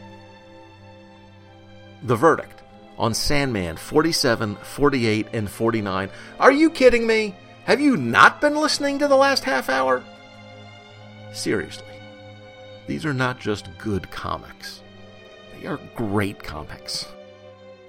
The 2.03 2.16
verdict 2.16 2.62
on 2.98 3.14
Sandman 3.14 3.76
47, 3.76 4.57
48, 4.57 5.26
and 5.32 5.50
49. 5.50 6.11
Are 6.40 6.53
you 6.53 6.70
kidding 6.70 7.07
me? 7.07 7.34
Have 7.64 7.80
you 7.80 7.96
not 7.96 8.40
been 8.40 8.57
listening 8.57 8.98
to 8.98 9.09
the 9.09 9.16
last 9.16 9.44
half 9.44 9.68
hour? 9.68 10.03
Seriously, 11.32 11.86
these 12.86 13.07
are 13.07 13.14
not 13.14 13.38
just 13.38 13.68
good 13.78 14.11
comics, 14.11 14.82
they 15.55 15.66
are 15.66 15.80
great 15.94 16.42
comics. 16.42 17.07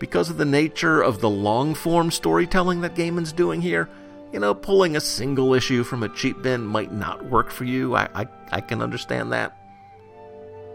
Because 0.03 0.29
of 0.29 0.35
the 0.35 0.43
nature 0.43 1.01
of 1.01 1.21
the 1.21 1.29
long 1.29 1.73
form 1.73 2.11
storytelling 2.11 2.81
that 2.81 2.93
Gaiman's 2.93 3.31
doing 3.31 3.61
here, 3.61 3.87
you 4.33 4.39
know, 4.41 4.53
pulling 4.53 4.97
a 4.97 4.99
single 4.99 5.53
issue 5.53 5.85
from 5.85 6.03
a 6.03 6.09
cheap 6.09 6.41
bin 6.41 6.65
might 6.65 6.91
not 6.91 7.23
work 7.27 7.49
for 7.49 7.63
you. 7.63 7.95
I, 7.95 8.09
I, 8.13 8.27
I 8.51 8.59
can 8.59 8.81
understand 8.81 9.31
that. 9.31 9.57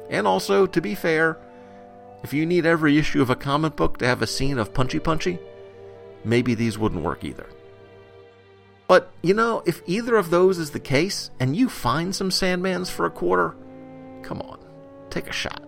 And 0.09 0.27
also, 0.27 0.65
to 0.65 0.81
be 0.81 0.95
fair, 0.95 1.37
if 2.23 2.33
you 2.33 2.47
need 2.47 2.65
every 2.65 2.97
issue 2.97 3.21
of 3.21 3.29
a 3.29 3.37
comic 3.37 3.77
book 3.77 3.99
to 3.99 4.07
have 4.07 4.23
a 4.23 4.27
scene 4.27 4.57
of 4.57 4.73
punchy 4.73 4.99
punchy, 4.99 5.39
maybe 6.25 6.55
these 6.55 6.79
wouldn't 6.79 7.05
work 7.05 7.23
either. 7.23 7.51
But, 8.87 9.11
you 9.21 9.35
know, 9.35 9.63
if 9.67 9.83
either 9.85 10.17
of 10.17 10.31
those 10.31 10.57
is 10.57 10.71
the 10.71 10.81
case 10.81 11.31
and 11.39 11.55
you 11.55 11.69
find 11.69 12.15
some 12.15 12.31
Sandmans 12.31 12.91
for 12.91 13.05
a 13.05 13.11
quarter, 13.11 13.55
come 14.23 14.41
on, 14.41 14.59
take 15.11 15.29
a 15.29 15.33
shot. 15.33 15.63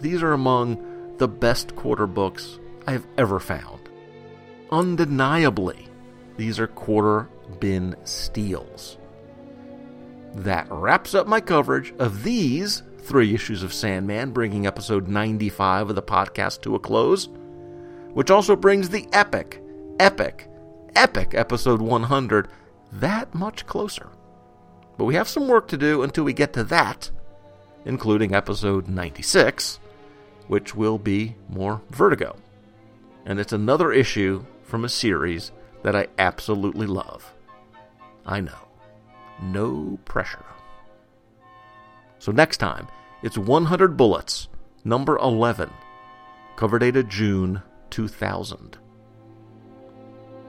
These 0.00 0.20
are 0.24 0.32
among 0.32 1.16
the 1.18 1.28
best 1.28 1.76
quarter 1.76 2.08
books 2.08 2.58
I 2.86 2.92
have 2.92 3.06
ever 3.16 3.38
found. 3.38 3.88
Undeniably, 4.70 5.88
these 6.36 6.58
are 6.58 6.66
quarter 6.66 7.28
bin 7.60 7.94
steals. 8.04 8.98
That 10.34 10.66
wraps 10.70 11.14
up 11.14 11.26
my 11.26 11.40
coverage 11.40 11.92
of 11.98 12.22
these 12.22 12.82
three 12.98 13.34
issues 13.34 13.62
of 13.62 13.74
Sandman, 13.74 14.30
bringing 14.30 14.66
episode 14.66 15.08
95 15.08 15.90
of 15.90 15.96
the 15.96 16.02
podcast 16.02 16.62
to 16.62 16.74
a 16.74 16.80
close, 16.80 17.28
which 18.14 18.30
also 18.30 18.56
brings 18.56 18.88
the 18.88 19.06
epic, 19.12 19.62
epic, 19.98 20.48
epic 20.96 21.34
episode 21.34 21.82
100 21.82 22.48
that 22.92 23.34
much 23.34 23.66
closer. 23.66 24.08
But 24.96 25.04
we 25.04 25.14
have 25.14 25.28
some 25.28 25.48
work 25.48 25.68
to 25.68 25.76
do 25.76 26.02
until 26.02 26.24
we 26.24 26.32
get 26.32 26.52
to 26.54 26.64
that, 26.64 27.10
including 27.84 28.34
episode 28.34 28.88
96, 28.88 29.80
which 30.48 30.74
will 30.74 30.98
be 30.98 31.34
more 31.48 31.80
Vertigo. 31.90 32.36
And 33.24 33.38
it's 33.38 33.52
another 33.52 33.92
issue 33.92 34.44
from 34.62 34.84
a 34.84 34.88
series 34.88 35.52
that 35.82 35.96
I 35.96 36.08
absolutely 36.18 36.86
love. 36.86 37.32
I 38.26 38.40
know. 38.40 38.68
No 39.40 39.98
pressure. 40.04 40.44
So 42.18 42.32
next 42.32 42.58
time, 42.58 42.88
it's 43.22 43.38
100 43.38 43.96
Bullets, 43.96 44.48
number 44.84 45.16
11, 45.18 45.70
cover 46.56 46.78
dated 46.78 47.08
June 47.08 47.62
2000. 47.90 48.78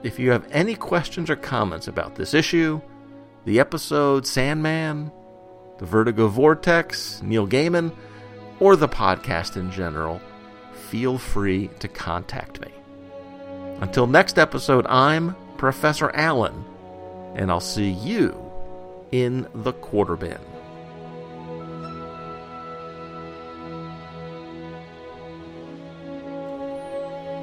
If 0.02 0.18
you 0.18 0.30
have 0.30 0.46
any 0.50 0.74
questions 0.74 1.30
or 1.30 1.36
comments 1.36 1.88
about 1.88 2.14
this 2.14 2.34
issue, 2.34 2.80
the 3.44 3.58
episode 3.58 4.26
Sandman, 4.26 5.10
the 5.78 5.86
Vertigo 5.86 6.28
Vortex, 6.28 7.22
Neil 7.22 7.46
Gaiman, 7.46 7.94
or 8.60 8.76
the 8.76 8.88
podcast 8.88 9.56
in 9.56 9.70
general, 9.70 10.20
feel 10.94 11.18
free 11.18 11.68
to 11.80 11.88
contact 11.88 12.60
me. 12.60 12.68
Until 13.80 14.06
next 14.06 14.38
episode, 14.38 14.86
I'm 14.86 15.34
Professor 15.56 16.12
Allen, 16.14 16.64
and 17.34 17.50
I'll 17.50 17.58
see 17.58 17.90
you 17.90 18.32
in 19.10 19.48
the 19.56 19.72
quarter 19.72 20.14
bin. 20.14 20.38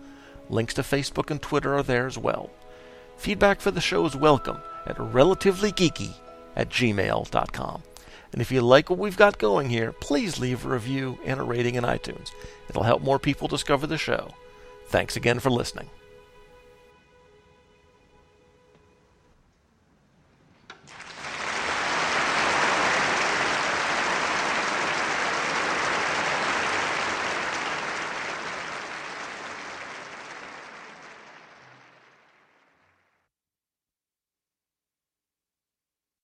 Links 0.49 0.73
to 0.73 0.81
Facebook 0.81 1.31
and 1.31 1.41
Twitter 1.41 1.73
are 1.73 1.83
there 1.83 2.05
as 2.05 2.17
well. 2.17 2.49
Feedback 3.15 3.61
for 3.61 3.71
the 3.71 3.79
show 3.79 4.05
is 4.05 4.15
welcome 4.15 4.57
at 4.85 4.97
relativelygeeky 4.97 6.13
at 6.55 6.69
gmail.com. 6.69 7.83
And 8.33 8.41
if 8.41 8.51
you 8.51 8.61
like 8.61 8.89
what 8.89 8.99
we've 8.99 9.15
got 9.15 9.37
going 9.37 9.69
here, 9.69 9.91
please 9.93 10.39
leave 10.39 10.65
a 10.65 10.69
review 10.69 11.19
and 11.23 11.39
a 11.39 11.43
rating 11.43 11.75
in 11.75 11.83
iTunes. 11.83 12.31
It'll 12.67 12.83
help 12.83 13.01
more 13.03 13.19
people 13.19 13.47
discover 13.47 13.87
the 13.87 13.97
show. 13.97 14.31
Thanks 14.87 15.15
again 15.15 15.39
for 15.39 15.51
listening. 15.51 15.89